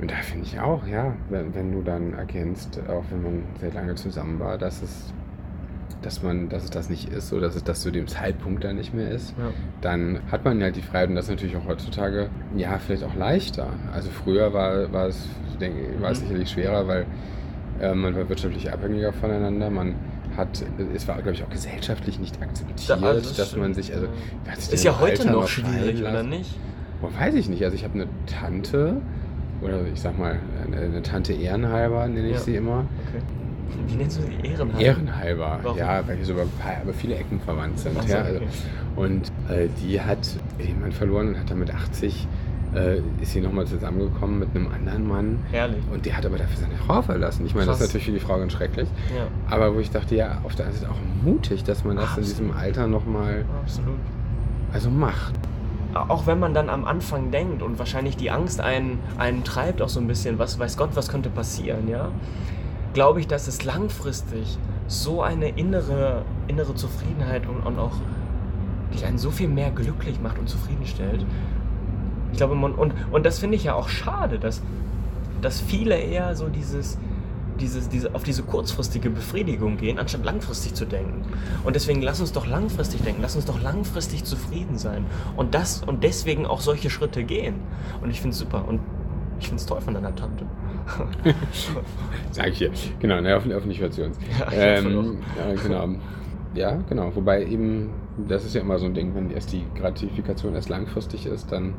Und 0.00 0.10
da 0.10 0.16
finde 0.16 0.46
ich 0.46 0.58
auch, 0.58 0.86
ja, 0.86 1.14
wenn, 1.28 1.54
wenn, 1.54 1.72
du 1.72 1.82
dann 1.82 2.14
erkennst, 2.14 2.80
auch 2.88 3.04
wenn 3.10 3.22
man 3.22 3.42
sehr 3.60 3.72
lange 3.72 3.94
zusammen 3.96 4.40
war, 4.40 4.56
dass 4.56 4.80
es, 4.80 5.12
dass 6.00 6.22
man, 6.22 6.48
dass 6.48 6.64
es 6.64 6.70
das 6.70 6.88
nicht 6.88 7.12
ist 7.12 7.32
oder 7.32 7.42
dass 7.42 7.56
es 7.56 7.64
das 7.64 7.82
zu 7.82 7.90
dem 7.90 8.06
Zeitpunkt 8.06 8.64
dann 8.64 8.76
nicht 8.76 8.94
mehr 8.94 9.10
ist, 9.10 9.34
ja. 9.36 9.52
dann 9.82 10.20
hat 10.30 10.44
man 10.44 10.62
halt 10.62 10.76
die 10.76 10.82
Freiheit 10.82 11.10
und 11.10 11.16
das 11.16 11.26
ist 11.26 11.30
natürlich 11.30 11.56
auch 11.56 11.66
heutzutage, 11.66 12.30
ja, 12.56 12.78
vielleicht 12.78 13.04
auch 13.04 13.14
leichter. 13.14 13.68
Also 13.92 14.08
früher 14.10 14.54
war, 14.54 14.90
war 14.90 15.08
es, 15.08 15.28
denke 15.60 16.00
war 16.00 16.12
es 16.12 16.20
mhm. 16.20 16.26
sicherlich 16.26 16.50
schwerer, 16.50 16.88
weil 16.88 17.06
äh, 17.80 17.94
man 17.94 18.14
war 18.16 18.26
wirtschaftlich 18.26 18.72
abhängiger 18.72 19.12
voneinander, 19.12 19.68
man 19.68 19.96
hat, 20.36 20.64
es 20.94 21.06
war, 21.08 21.16
glaube 21.16 21.32
ich, 21.32 21.42
auch 21.42 21.50
gesellschaftlich 21.50 22.18
nicht 22.18 22.40
akzeptiert, 22.40 23.02
da, 23.02 23.06
also 23.06 23.34
dass 23.36 23.56
man 23.56 23.74
sich, 23.74 23.92
also, 23.92 24.06
ist 24.72 24.84
ja 24.84 24.98
heute 24.98 25.30
noch 25.30 25.48
schwierig, 25.48 26.00
oder 26.00 26.22
nicht? 26.22 26.54
Oh, 27.02 27.08
weiß 27.18 27.34
ich 27.34 27.48
nicht. 27.48 27.62
Also 27.64 27.76
ich 27.76 27.84
habe 27.84 27.94
eine 27.94 28.06
Tante, 28.26 29.00
oder 29.62 29.80
ich 29.92 30.00
sag 30.00 30.18
mal, 30.18 30.38
eine, 30.66 31.02
Tante 31.02 31.32
Ehrenhalber 31.32 32.06
nenne 32.06 32.28
ich 32.28 32.34
ja. 32.34 32.40
sie 32.40 32.56
immer. 32.56 32.84
Okay. 33.08 33.22
Wie 33.86 33.96
nennst 33.96 34.18
du 34.18 34.22
sie 34.22 34.48
Ehrenhalber? 34.48 34.80
Ehrenhalber, 34.80 35.60
Warum? 35.62 35.78
ja, 35.78 36.06
weil 36.06 36.18
wir 36.18 36.24
so 36.24 36.32
über, 36.32 36.42
über 36.82 36.92
viele 36.92 37.16
Ecken 37.16 37.40
verwandt 37.40 37.78
sind. 37.78 38.00
So, 38.02 38.08
ja, 38.08 38.22
also, 38.22 38.36
okay. 38.36 38.48
Und 38.96 39.28
äh, 39.48 39.68
die 39.82 40.00
hat 40.00 40.28
jemand 40.58 40.94
verloren 40.94 41.28
und 41.28 41.38
hat 41.38 41.50
dann 41.50 41.58
mit 41.58 41.72
80 41.72 42.26
äh, 42.74 42.98
ist 43.20 43.32
sie 43.32 43.40
nochmal 43.40 43.66
zusammengekommen 43.66 44.38
mit 44.38 44.48
einem 44.54 44.68
anderen 44.68 45.08
Mann. 45.08 45.38
Herrlich. 45.50 45.82
Und 45.92 46.06
der 46.06 46.16
hat 46.16 46.26
aber 46.26 46.38
dafür 46.38 46.56
seine 46.56 46.76
Frau 46.76 47.02
verlassen. 47.02 47.44
Ich 47.46 47.54
meine, 47.54 47.66
das 47.66 47.80
ist 47.80 47.88
natürlich 47.88 48.06
für 48.06 48.12
die 48.12 48.20
Frau 48.20 48.38
ganz 48.38 48.52
schrecklich. 48.52 48.88
Ja. 49.16 49.26
Aber 49.48 49.74
wo 49.74 49.80
ich 49.80 49.90
dachte, 49.90 50.14
ja, 50.14 50.38
auf 50.44 50.54
der 50.54 50.66
einen 50.66 50.74
Seite 50.74 50.90
auch 50.90 51.24
mutig, 51.24 51.64
dass 51.64 51.84
man 51.84 51.96
das 51.96 52.10
Absolut. 52.10 52.28
in 52.28 52.36
diesem 52.36 52.56
Alter 52.56 52.86
nochmal 52.86 53.44
also 54.72 54.88
macht 54.88 55.34
auch 55.94 56.26
wenn 56.26 56.38
man 56.38 56.54
dann 56.54 56.68
am 56.68 56.84
Anfang 56.84 57.30
denkt 57.30 57.62
und 57.62 57.78
wahrscheinlich 57.78 58.16
die 58.16 58.30
Angst 58.30 58.60
einen, 58.60 58.98
einen 59.18 59.44
treibt 59.44 59.82
auch 59.82 59.88
so 59.88 60.00
ein 60.00 60.06
bisschen, 60.06 60.38
was 60.38 60.58
weiß 60.58 60.76
Gott, 60.76 60.90
was 60.94 61.08
könnte 61.08 61.30
passieren, 61.30 61.88
ja, 61.88 62.10
glaube 62.94 63.20
ich, 63.20 63.26
dass 63.26 63.48
es 63.48 63.64
langfristig 63.64 64.58
so 64.86 65.22
eine 65.22 65.48
innere, 65.50 66.24
innere 66.48 66.74
Zufriedenheit 66.74 67.46
und, 67.46 67.60
und 67.64 67.78
auch 67.78 67.92
dich 68.92 69.04
einen 69.04 69.18
so 69.18 69.30
viel 69.30 69.48
mehr 69.48 69.70
glücklich 69.70 70.20
macht 70.20 70.38
und 70.38 70.48
zufriedenstellt. 70.48 71.24
Ich 72.32 72.38
glaube, 72.38 72.54
man, 72.54 72.72
und, 72.74 72.94
und 73.12 73.26
das 73.26 73.38
finde 73.38 73.56
ich 73.56 73.64
ja 73.64 73.74
auch 73.74 73.88
schade, 73.88 74.38
dass, 74.38 74.62
dass 75.42 75.60
viele 75.60 75.96
eher 75.96 76.34
so 76.34 76.48
dieses, 76.48 76.98
dieses, 77.60 77.88
diese, 77.88 78.14
auf 78.14 78.22
diese 78.22 78.42
kurzfristige 78.42 79.10
Befriedigung 79.10 79.76
gehen, 79.76 79.98
anstatt 79.98 80.24
langfristig 80.24 80.74
zu 80.74 80.84
denken. 80.84 81.24
Und 81.64 81.76
deswegen 81.76 82.02
lass 82.02 82.20
uns 82.20 82.32
doch 82.32 82.46
langfristig 82.46 83.02
denken, 83.02 83.22
lass 83.22 83.36
uns 83.36 83.44
doch 83.44 83.62
langfristig 83.62 84.24
zufrieden 84.24 84.78
sein. 84.78 85.04
Und 85.36 85.54
das 85.54 85.82
und 85.82 86.02
deswegen 86.02 86.46
auch 86.46 86.60
solche 86.60 86.90
Schritte 86.90 87.24
gehen. 87.24 87.56
Und 88.02 88.10
ich 88.10 88.20
finde 88.20 88.32
es 88.32 88.38
super. 88.38 88.66
Und 88.66 88.80
ich 89.38 89.46
finde 89.46 89.60
es 89.60 89.66
toll 89.66 89.80
von 89.80 89.94
deiner 89.94 90.14
Tante. 90.14 90.44
Sag 92.30 92.48
ich 92.48 92.58
hier. 92.58 92.70
Genau, 92.98 93.20
ne, 93.20 93.34
hoffentlich 93.34 93.80
hört 93.80 93.94
sie 93.94 94.02
uns. 94.02 94.18
Ja, 94.38 94.52
ähm, 94.52 95.18
ja, 95.38 95.54
genau. 95.62 95.88
Ja, 96.54 96.78
genau. 96.88 97.14
Wobei 97.14 97.46
eben, 97.46 97.90
das 98.28 98.44
ist 98.44 98.54
ja 98.54 98.60
immer 98.60 98.78
so 98.78 98.86
ein 98.86 98.94
Ding, 98.94 99.14
wenn 99.14 99.30
erst 99.30 99.52
die 99.52 99.64
Gratifikation 99.76 100.54
erst 100.54 100.68
langfristig 100.68 101.26
ist, 101.26 101.52
dann 101.52 101.74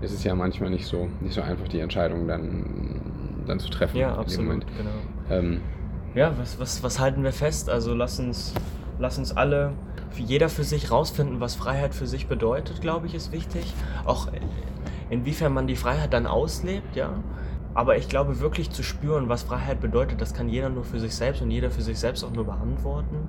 ist 0.00 0.12
es 0.12 0.24
ja 0.24 0.34
manchmal 0.34 0.70
nicht 0.70 0.86
so, 0.86 1.08
nicht 1.20 1.34
so 1.34 1.42
einfach, 1.42 1.68
die 1.68 1.80
Entscheidung 1.80 2.26
dann 2.26 2.64
dann 3.46 3.60
zu 3.60 3.68
treffen. 3.68 3.96
Ja, 3.96 4.14
absolut, 4.16 4.64
genau. 4.76 4.90
Ähm, 5.30 5.60
ja, 6.14 6.32
was, 6.38 6.58
was, 6.58 6.82
was 6.82 6.98
halten 6.98 7.22
wir 7.22 7.32
fest? 7.32 7.70
Also 7.70 7.94
lass 7.94 8.18
uns, 8.18 8.54
lass 8.98 9.18
uns 9.18 9.36
alle, 9.36 9.72
jeder 10.16 10.48
für 10.48 10.64
sich 10.64 10.90
rausfinden, 10.90 11.40
was 11.40 11.54
Freiheit 11.54 11.94
für 11.94 12.06
sich 12.06 12.26
bedeutet, 12.26 12.80
glaube 12.80 13.06
ich, 13.06 13.14
ist 13.14 13.32
wichtig. 13.32 13.72
Auch 14.04 14.28
inwiefern 15.08 15.52
man 15.52 15.66
die 15.66 15.76
Freiheit 15.76 16.12
dann 16.12 16.26
auslebt, 16.26 16.96
ja. 16.96 17.12
Aber 17.72 17.96
ich 17.96 18.08
glaube 18.08 18.40
wirklich 18.40 18.70
zu 18.70 18.82
spüren, 18.82 19.28
was 19.28 19.44
Freiheit 19.44 19.80
bedeutet, 19.80 20.20
das 20.20 20.34
kann 20.34 20.48
jeder 20.48 20.68
nur 20.68 20.84
für 20.84 20.98
sich 20.98 21.14
selbst 21.14 21.40
und 21.40 21.50
jeder 21.50 21.70
für 21.70 21.82
sich 21.82 21.98
selbst 21.98 22.24
auch 22.24 22.32
nur 22.32 22.44
beantworten. 22.44 23.28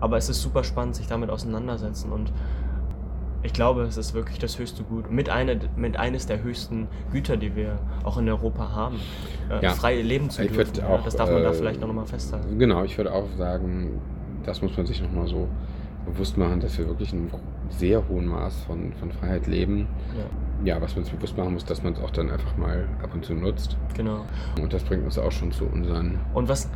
Aber 0.00 0.16
es 0.16 0.28
ist 0.28 0.40
super 0.40 0.64
spannend, 0.64 0.94
sich 0.94 1.08
damit 1.08 1.30
auseinandersetzen 1.30 2.12
und 2.12 2.32
glaube, 3.60 3.82
es 3.82 3.98
ist 3.98 4.14
wirklich 4.14 4.38
das 4.38 4.58
höchste 4.58 4.84
Gut. 4.84 5.10
Mit, 5.10 5.28
eine, 5.28 5.60
mit 5.76 5.98
eines 5.98 6.24
der 6.24 6.42
höchsten 6.42 6.88
Güter, 7.12 7.36
die 7.36 7.54
wir 7.54 7.78
auch 8.04 8.16
in 8.16 8.26
Europa 8.26 8.70
haben. 8.74 8.98
Äh, 9.50 9.62
ja. 9.62 9.72
Frei 9.72 10.00
leben 10.00 10.30
zu 10.30 10.46
dürfen. 10.46 10.82
Auch, 10.82 11.04
das 11.04 11.14
darf 11.14 11.30
man 11.30 11.42
äh, 11.42 11.44
da 11.44 11.52
vielleicht 11.52 11.78
noch 11.78 11.92
mal 11.92 12.06
festhalten. 12.06 12.58
Genau, 12.58 12.84
ich 12.84 12.96
würde 12.96 13.12
auch 13.12 13.26
sagen, 13.36 14.00
das 14.46 14.62
muss 14.62 14.74
man 14.78 14.86
sich 14.86 15.02
noch 15.02 15.12
mal 15.12 15.26
so 15.26 15.46
bewusst 16.06 16.38
machen, 16.38 16.60
dass 16.60 16.78
wir 16.78 16.86
wirklich 16.86 17.12
in 17.12 17.18
einem 17.18 17.30
sehr 17.68 18.08
hohen 18.08 18.28
Maß 18.28 18.62
von, 18.62 18.94
von 18.94 19.12
Freiheit 19.12 19.46
leben. 19.46 19.88
Ja. 20.64 20.76
ja 20.76 20.80
was 20.80 20.96
man 20.96 21.04
sich 21.04 21.12
bewusst 21.12 21.36
machen 21.36 21.52
muss, 21.52 21.66
dass 21.66 21.82
man 21.82 21.92
es 21.92 21.98
auch 22.00 22.12
dann 22.12 22.30
einfach 22.30 22.56
mal 22.56 22.88
ab 23.02 23.10
und 23.12 23.26
zu 23.26 23.34
nutzt. 23.34 23.76
Genau. 23.94 24.24
Und 24.58 24.72
das 24.72 24.82
bringt 24.84 25.04
uns 25.04 25.18
auch 25.18 25.32
schon 25.32 25.52
zu 25.52 25.66
unseren. 25.66 26.18
Und 26.32 26.48
was, 26.48 26.70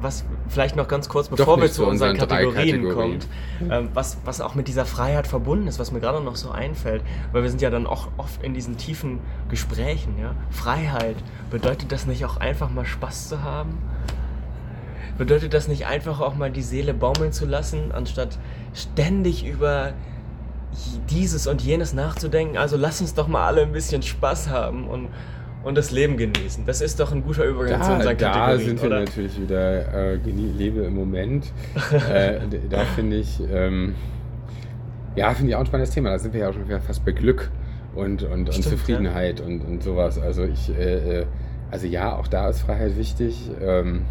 was 0.00 0.24
vielleicht 0.48 0.76
noch 0.76 0.88
ganz 0.88 1.08
kurz, 1.08 1.28
bevor 1.28 1.60
wir 1.60 1.70
zu 1.70 1.86
unseren, 1.86 2.10
unseren 2.10 2.28
Kategorien, 2.28 2.82
Kategorien, 2.82 3.20
kommen, 3.60 3.70
ähm, 3.70 3.88
was, 3.94 4.18
was 4.24 4.40
auch 4.40 4.54
mit 4.54 4.68
dieser 4.68 4.84
Freiheit 4.84 5.26
verbunden 5.26 5.66
ist, 5.66 5.78
was 5.78 5.92
mir 5.92 6.00
gerade 6.00 6.22
noch 6.22 6.36
so 6.36 6.50
einfällt, 6.50 7.02
weil 7.32 7.42
wir 7.42 7.50
sind 7.50 7.62
ja 7.62 7.70
dann 7.70 7.86
auch 7.86 8.08
oft 8.16 8.42
in 8.42 8.54
diesen 8.54 8.76
tiefen 8.76 9.20
Gesprächen, 9.48 10.18
ja. 10.18 10.34
Freiheit, 10.50 11.16
bedeutet 11.50 11.92
das 11.92 12.06
nicht 12.06 12.24
auch 12.24 12.38
einfach 12.38 12.70
mal 12.70 12.86
Spaß 12.86 13.28
zu 13.28 13.42
haben? 13.42 13.78
Bedeutet 15.18 15.52
das 15.52 15.68
nicht 15.68 15.86
einfach 15.86 16.20
auch 16.20 16.34
mal 16.34 16.50
die 16.50 16.62
Seele 16.62 16.94
baumeln 16.94 17.32
zu 17.32 17.44
lassen, 17.44 17.92
anstatt 17.92 18.38
ständig 18.72 19.44
über 19.44 19.92
dieses 21.10 21.46
und 21.46 21.60
jenes 21.60 21.92
nachzudenken? 21.92 22.56
Also 22.56 22.78
lass 22.78 23.02
uns 23.02 23.12
doch 23.12 23.28
mal 23.28 23.46
alle 23.46 23.62
ein 23.62 23.72
bisschen 23.72 24.02
Spaß 24.02 24.48
haben 24.48 24.88
und 24.88 25.08
und 25.62 25.76
das 25.76 25.90
Leben 25.90 26.16
genießen. 26.16 26.64
Das 26.66 26.80
ist 26.80 27.00
doch 27.00 27.12
ein 27.12 27.22
guter 27.22 27.44
Übergang 27.44 27.80
da, 27.80 27.86
zu 27.86 27.92
unseren 27.94 28.16
Kategorien, 28.16 28.58
Da 28.58 28.58
sind 28.58 28.82
wir 28.82 28.88
oder? 28.88 29.00
natürlich 29.00 29.40
wieder, 29.40 29.94
äh, 29.94 30.14
lebe 30.16 30.80
im 30.82 30.94
Moment. 30.94 31.52
äh, 32.10 32.40
da 32.68 32.84
finde 32.84 33.16
ich, 33.16 33.40
ähm, 33.52 33.94
ja, 35.16 35.32
finde 35.34 35.50
ich 35.50 35.56
auch 35.56 35.60
ein 35.60 35.66
spannendes 35.66 35.94
Thema. 35.94 36.10
Da 36.10 36.18
sind 36.18 36.32
wir 36.32 36.40
ja 36.40 36.48
auch 36.48 36.54
schon 36.54 36.66
wieder 36.66 36.80
fast 36.80 37.04
bei 37.04 37.12
Glück 37.12 37.50
und, 37.94 38.22
und, 38.22 38.48
und 38.48 38.62
Zufriedenheit 38.62 39.40
ja. 39.40 39.46
und, 39.46 39.60
und 39.60 39.82
sowas. 39.82 40.18
Also 40.18 40.44
ich, 40.44 40.70
äh, 40.70 41.20
äh, 41.20 41.26
also 41.70 41.86
ja, 41.86 42.16
auch 42.16 42.28
da 42.28 42.48
ist 42.48 42.60
Freiheit 42.60 42.96
wichtig. 42.96 43.50
Ähm, 43.60 44.02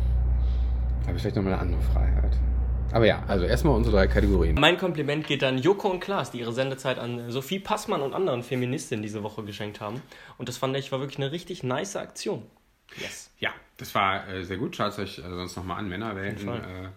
aber 1.08 1.18
vielleicht 1.18 1.36
nochmal 1.36 1.54
eine 1.54 1.62
andere 1.62 1.82
Freiheit. 1.82 2.38
Aber 2.92 3.06
ja, 3.06 3.24
also 3.28 3.46
erstmal 3.46 3.76
unsere 3.76 3.96
drei 3.96 4.08
Kategorien. 4.08 4.56
Mein 4.60 4.78
Kompliment 4.78 5.28
geht 5.28 5.44
an 5.44 5.58
Joko 5.60 5.90
und 5.90 6.00
Klaas, 6.00 6.32
die 6.32 6.40
ihre 6.40 6.54
Sendezeit 6.54 6.98
an 6.98 7.30
Sophie 7.32 7.60
Passmann 7.60 8.02
und 8.02 8.14
anderen 8.14 8.42
Feministinnen 8.42 9.04
diese 9.04 9.22
Woche 9.22 9.44
geschenkt 9.44 9.80
haben. 9.80 10.02
Und 10.38 10.50
das 10.50 10.58
fand 10.58 10.76
ich 10.76 10.92
war 10.92 11.00
wirklich 11.00 11.18
eine 11.18 11.32
richtig 11.32 11.64
nice 11.64 11.96
Aktion. 11.96 12.44
Yes. 12.98 13.32
Ja, 13.40 13.52
das 13.78 13.94
war 13.94 14.28
äh, 14.28 14.44
sehr 14.44 14.58
gut. 14.58 14.76
Schaut 14.76 14.94
es 14.94 15.00
euch 15.00 15.20
äh, 15.20 15.22
sonst 15.22 15.56
nochmal 15.56 15.78
an, 15.78 15.90
Männerwelten. 15.90 16.48
Äh, 16.48 16.90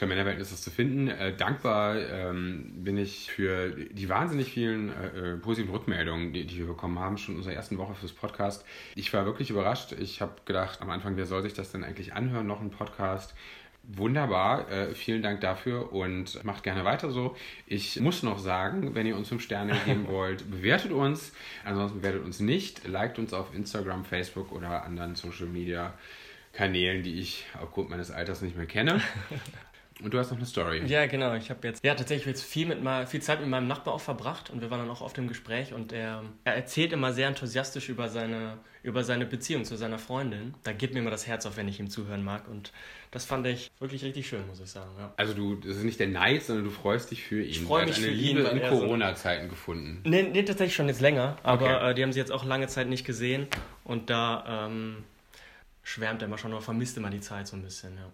unter 0.00 0.14
Männerwelten 0.14 0.40
ist 0.40 0.50
das 0.50 0.62
zu 0.62 0.70
finden. 0.70 1.08
Äh, 1.08 1.36
dankbar 1.36 1.94
ähm, 1.96 2.72
bin 2.82 2.96
ich 2.96 3.30
für 3.30 3.70
die 3.70 4.08
wahnsinnig 4.08 4.50
vielen 4.50 4.88
äh, 4.88 5.34
äh, 5.34 5.36
positiven 5.36 5.74
Rückmeldungen, 5.74 6.32
die, 6.32 6.46
die, 6.46 6.56
wir 6.56 6.68
bekommen 6.68 6.98
haben, 6.98 7.18
schon 7.18 7.34
in 7.34 7.40
unserer 7.40 7.54
ersten 7.54 7.76
Woche 7.76 7.94
fürs 7.94 8.12
Podcast. 8.12 8.64
Ich 8.94 9.12
war 9.12 9.26
wirklich 9.26 9.50
überrascht. 9.50 9.92
Ich 9.92 10.22
habe 10.22 10.32
gedacht 10.46 10.80
am 10.80 10.88
Anfang, 10.88 11.18
wer 11.18 11.26
soll 11.26 11.42
sich 11.42 11.52
das 11.52 11.70
denn 11.70 11.84
eigentlich 11.84 12.14
anhören, 12.14 12.46
noch 12.46 12.62
ein 12.62 12.70
Podcast? 12.70 13.34
Wunderbar, 13.96 14.70
äh, 14.70 14.94
vielen 14.94 15.22
Dank 15.22 15.40
dafür 15.40 15.92
und 15.92 16.44
macht 16.44 16.62
gerne 16.62 16.84
weiter 16.84 17.10
so. 17.10 17.34
Ich 17.66 17.98
muss 17.98 18.22
noch 18.22 18.38
sagen, 18.38 18.94
wenn 18.94 19.06
ihr 19.06 19.16
uns 19.16 19.28
fünf 19.28 19.42
Sterne 19.42 19.74
geben 19.86 20.06
wollt, 20.06 20.48
bewertet 20.50 20.92
uns. 20.92 21.32
Ansonsten 21.64 22.00
bewertet 22.00 22.24
uns 22.24 22.40
nicht. 22.40 22.86
Liked 22.86 23.18
uns 23.18 23.32
auf 23.32 23.54
Instagram, 23.54 24.04
Facebook 24.04 24.52
oder 24.52 24.84
anderen 24.84 25.16
Social 25.16 25.46
Media 25.46 25.94
Kanälen, 26.52 27.02
die 27.02 27.20
ich 27.20 27.46
aufgrund 27.60 27.90
meines 27.90 28.10
Alters 28.10 28.42
nicht 28.42 28.56
mehr 28.56 28.66
kenne. 28.66 29.00
Und 30.02 30.14
du 30.14 30.18
hast 30.18 30.30
noch 30.30 30.38
eine 30.38 30.46
Story. 30.46 30.82
Ja, 30.86 31.06
genau. 31.06 31.34
Ich 31.34 31.50
habe 31.50 31.66
jetzt 31.68 31.84
ja 31.84 31.94
tatsächlich 31.94 32.26
jetzt 32.26 32.42
viel, 32.42 32.66
mit 32.66 32.82
mal, 32.82 33.06
viel 33.06 33.20
Zeit 33.20 33.40
mit 33.40 33.48
meinem 33.48 33.68
Nachbar 33.68 33.94
auch 33.94 34.00
verbracht 34.00 34.50
und 34.50 34.60
wir 34.60 34.70
waren 34.70 34.80
dann 34.80 34.90
auch 34.90 35.02
auf 35.02 35.12
dem 35.12 35.28
Gespräch 35.28 35.72
und 35.74 35.92
er, 35.92 36.22
er 36.44 36.54
erzählt 36.54 36.92
immer 36.92 37.12
sehr 37.12 37.28
enthusiastisch 37.28 37.88
über 37.88 38.08
seine, 38.08 38.58
über 38.82 39.04
seine 39.04 39.26
Beziehung 39.26 39.64
zu 39.64 39.76
seiner 39.76 39.98
Freundin. 39.98 40.54
Da 40.62 40.72
gibt 40.72 40.94
mir 40.94 41.00
immer 41.00 41.10
das 41.10 41.26
Herz 41.26 41.44
auf, 41.46 41.56
wenn 41.56 41.68
ich 41.68 41.80
ihm 41.80 41.90
zuhören 41.90 42.24
mag 42.24 42.48
und 42.48 42.72
das 43.10 43.24
fand 43.24 43.46
ich 43.46 43.70
wirklich 43.80 44.04
richtig 44.04 44.28
schön, 44.28 44.46
muss 44.46 44.60
ich 44.60 44.70
sagen. 44.70 44.90
Ja. 44.98 45.12
Also 45.16 45.34
du, 45.34 45.56
das 45.56 45.76
ist 45.76 45.84
nicht 45.84 46.00
der 46.00 46.08
Neid, 46.08 46.44
sondern 46.44 46.64
du 46.64 46.70
freust 46.70 47.10
dich 47.10 47.22
für 47.24 47.42
ihn. 47.42 47.50
Ich 47.50 47.60
freue 47.60 47.84
mich 47.84 47.96
eine 47.96 48.06
für 48.06 48.12
Liebe 48.12 48.40
ihn, 48.40 48.46
in 48.46 48.68
Corona-Zeiten 48.68 49.48
gefunden. 49.48 50.00
Nee, 50.04 50.22
nee, 50.22 50.42
tatsächlich 50.44 50.74
schon 50.76 50.88
jetzt 50.88 51.00
länger, 51.00 51.36
aber 51.42 51.76
Okay. 51.76 51.90
äh, 51.90 51.94
die 51.94 52.02
haben 52.02 52.12
sie 52.12 52.20
jetzt 52.20 52.32
auch 52.32 52.44
lange 52.44 52.68
Zeit 52.68 52.88
nicht 52.88 53.04
gesehen 53.04 53.48
und 53.84 54.08
da 54.10 54.66
ähm, 54.66 55.04
schwärmt 55.82 56.22
er 56.22 56.28
immer 56.28 56.38
schon 56.38 56.52
oder 56.52 56.62
vermisst 56.62 56.96
immer 56.96 57.10
die 57.10 57.20
Zeit 57.20 57.48
so 57.48 57.56
ein 57.56 57.62
bisschen, 57.62 57.96
ja. 57.96 58.04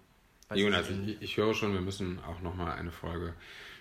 Weiß 0.48 0.60
Jonas, 0.60 0.86
ich, 0.88 1.20
ich 1.20 1.36
höre 1.36 1.54
schon, 1.54 1.72
wir 1.72 1.80
müssen 1.80 2.20
auch 2.28 2.40
nochmal 2.40 2.78
eine 2.78 2.92
Folge 2.92 3.34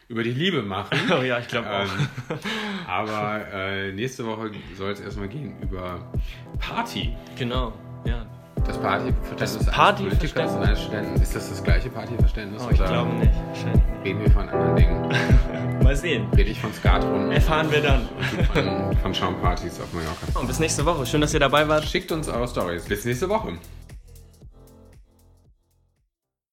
über 0.08 0.24
die 0.24 0.32
Liebe 0.32 0.64
machen. 0.64 0.98
Oh 1.12 1.22
ja, 1.22 1.38
ich 1.40 1.48
glaube 1.48 1.70
auch. 1.70 1.84
Ähm, 1.84 2.40
aber 2.88 3.46
äh, 3.54 3.92
nächste 3.92 4.26
Woche 4.26 4.52
soll 4.76 4.92
es 4.92 5.00
erstmal 5.00 5.28
gehen 5.28 5.62
über 5.62 6.12
Party. 6.60 7.16
Genau, 7.38 7.74
ja. 8.06 8.26
Das 8.66 8.80
Partyverständnis 8.80 9.38
Das 9.38 9.56
eines 9.58 9.68
Partyverständnis? 9.68 10.34
Politikers 10.34 10.56
und 10.56 10.64
eines 10.64 10.82
Studenten. 10.82 11.22
Ist 11.22 11.36
das 11.36 11.50
das 11.50 11.64
gleiche 11.64 11.90
Partyverständnis? 11.90 12.64
Oh, 12.66 12.72
ich 12.72 12.78
glaube 12.78 13.14
nicht. 13.14 13.32
Wahrscheinlich 13.48 13.84
Reden 14.04 14.20
wir 14.22 14.32
von 14.32 14.50
anderen 14.50 14.76
Dingen? 14.76 15.82
Mal 15.84 15.96
sehen. 15.96 16.28
Rede 16.36 16.50
ich 16.50 16.60
von 16.60 16.74
Skatrunden 16.74 17.32
Erfahren 17.32 17.72
wir 17.72 17.82
dann. 17.82 18.10
von, 18.54 18.98
von 18.98 19.14
Schaumpartys 19.14 19.80
auf 19.80 19.94
Mallorca? 19.94 20.40
Und 20.40 20.48
bis 20.48 20.58
nächste 20.60 20.84
Woche. 20.86 21.06
Schön, 21.06 21.22
dass 21.22 21.34
ihr 21.36 21.40
dabei 21.40 21.68
wart. 21.68 21.86
Schickt 21.86 22.12
uns 22.12 22.28
eure 22.28 22.48
Stories. 22.48 22.86
Bis 22.86 23.06
nächste 23.06 23.30
Woche. 23.30 23.60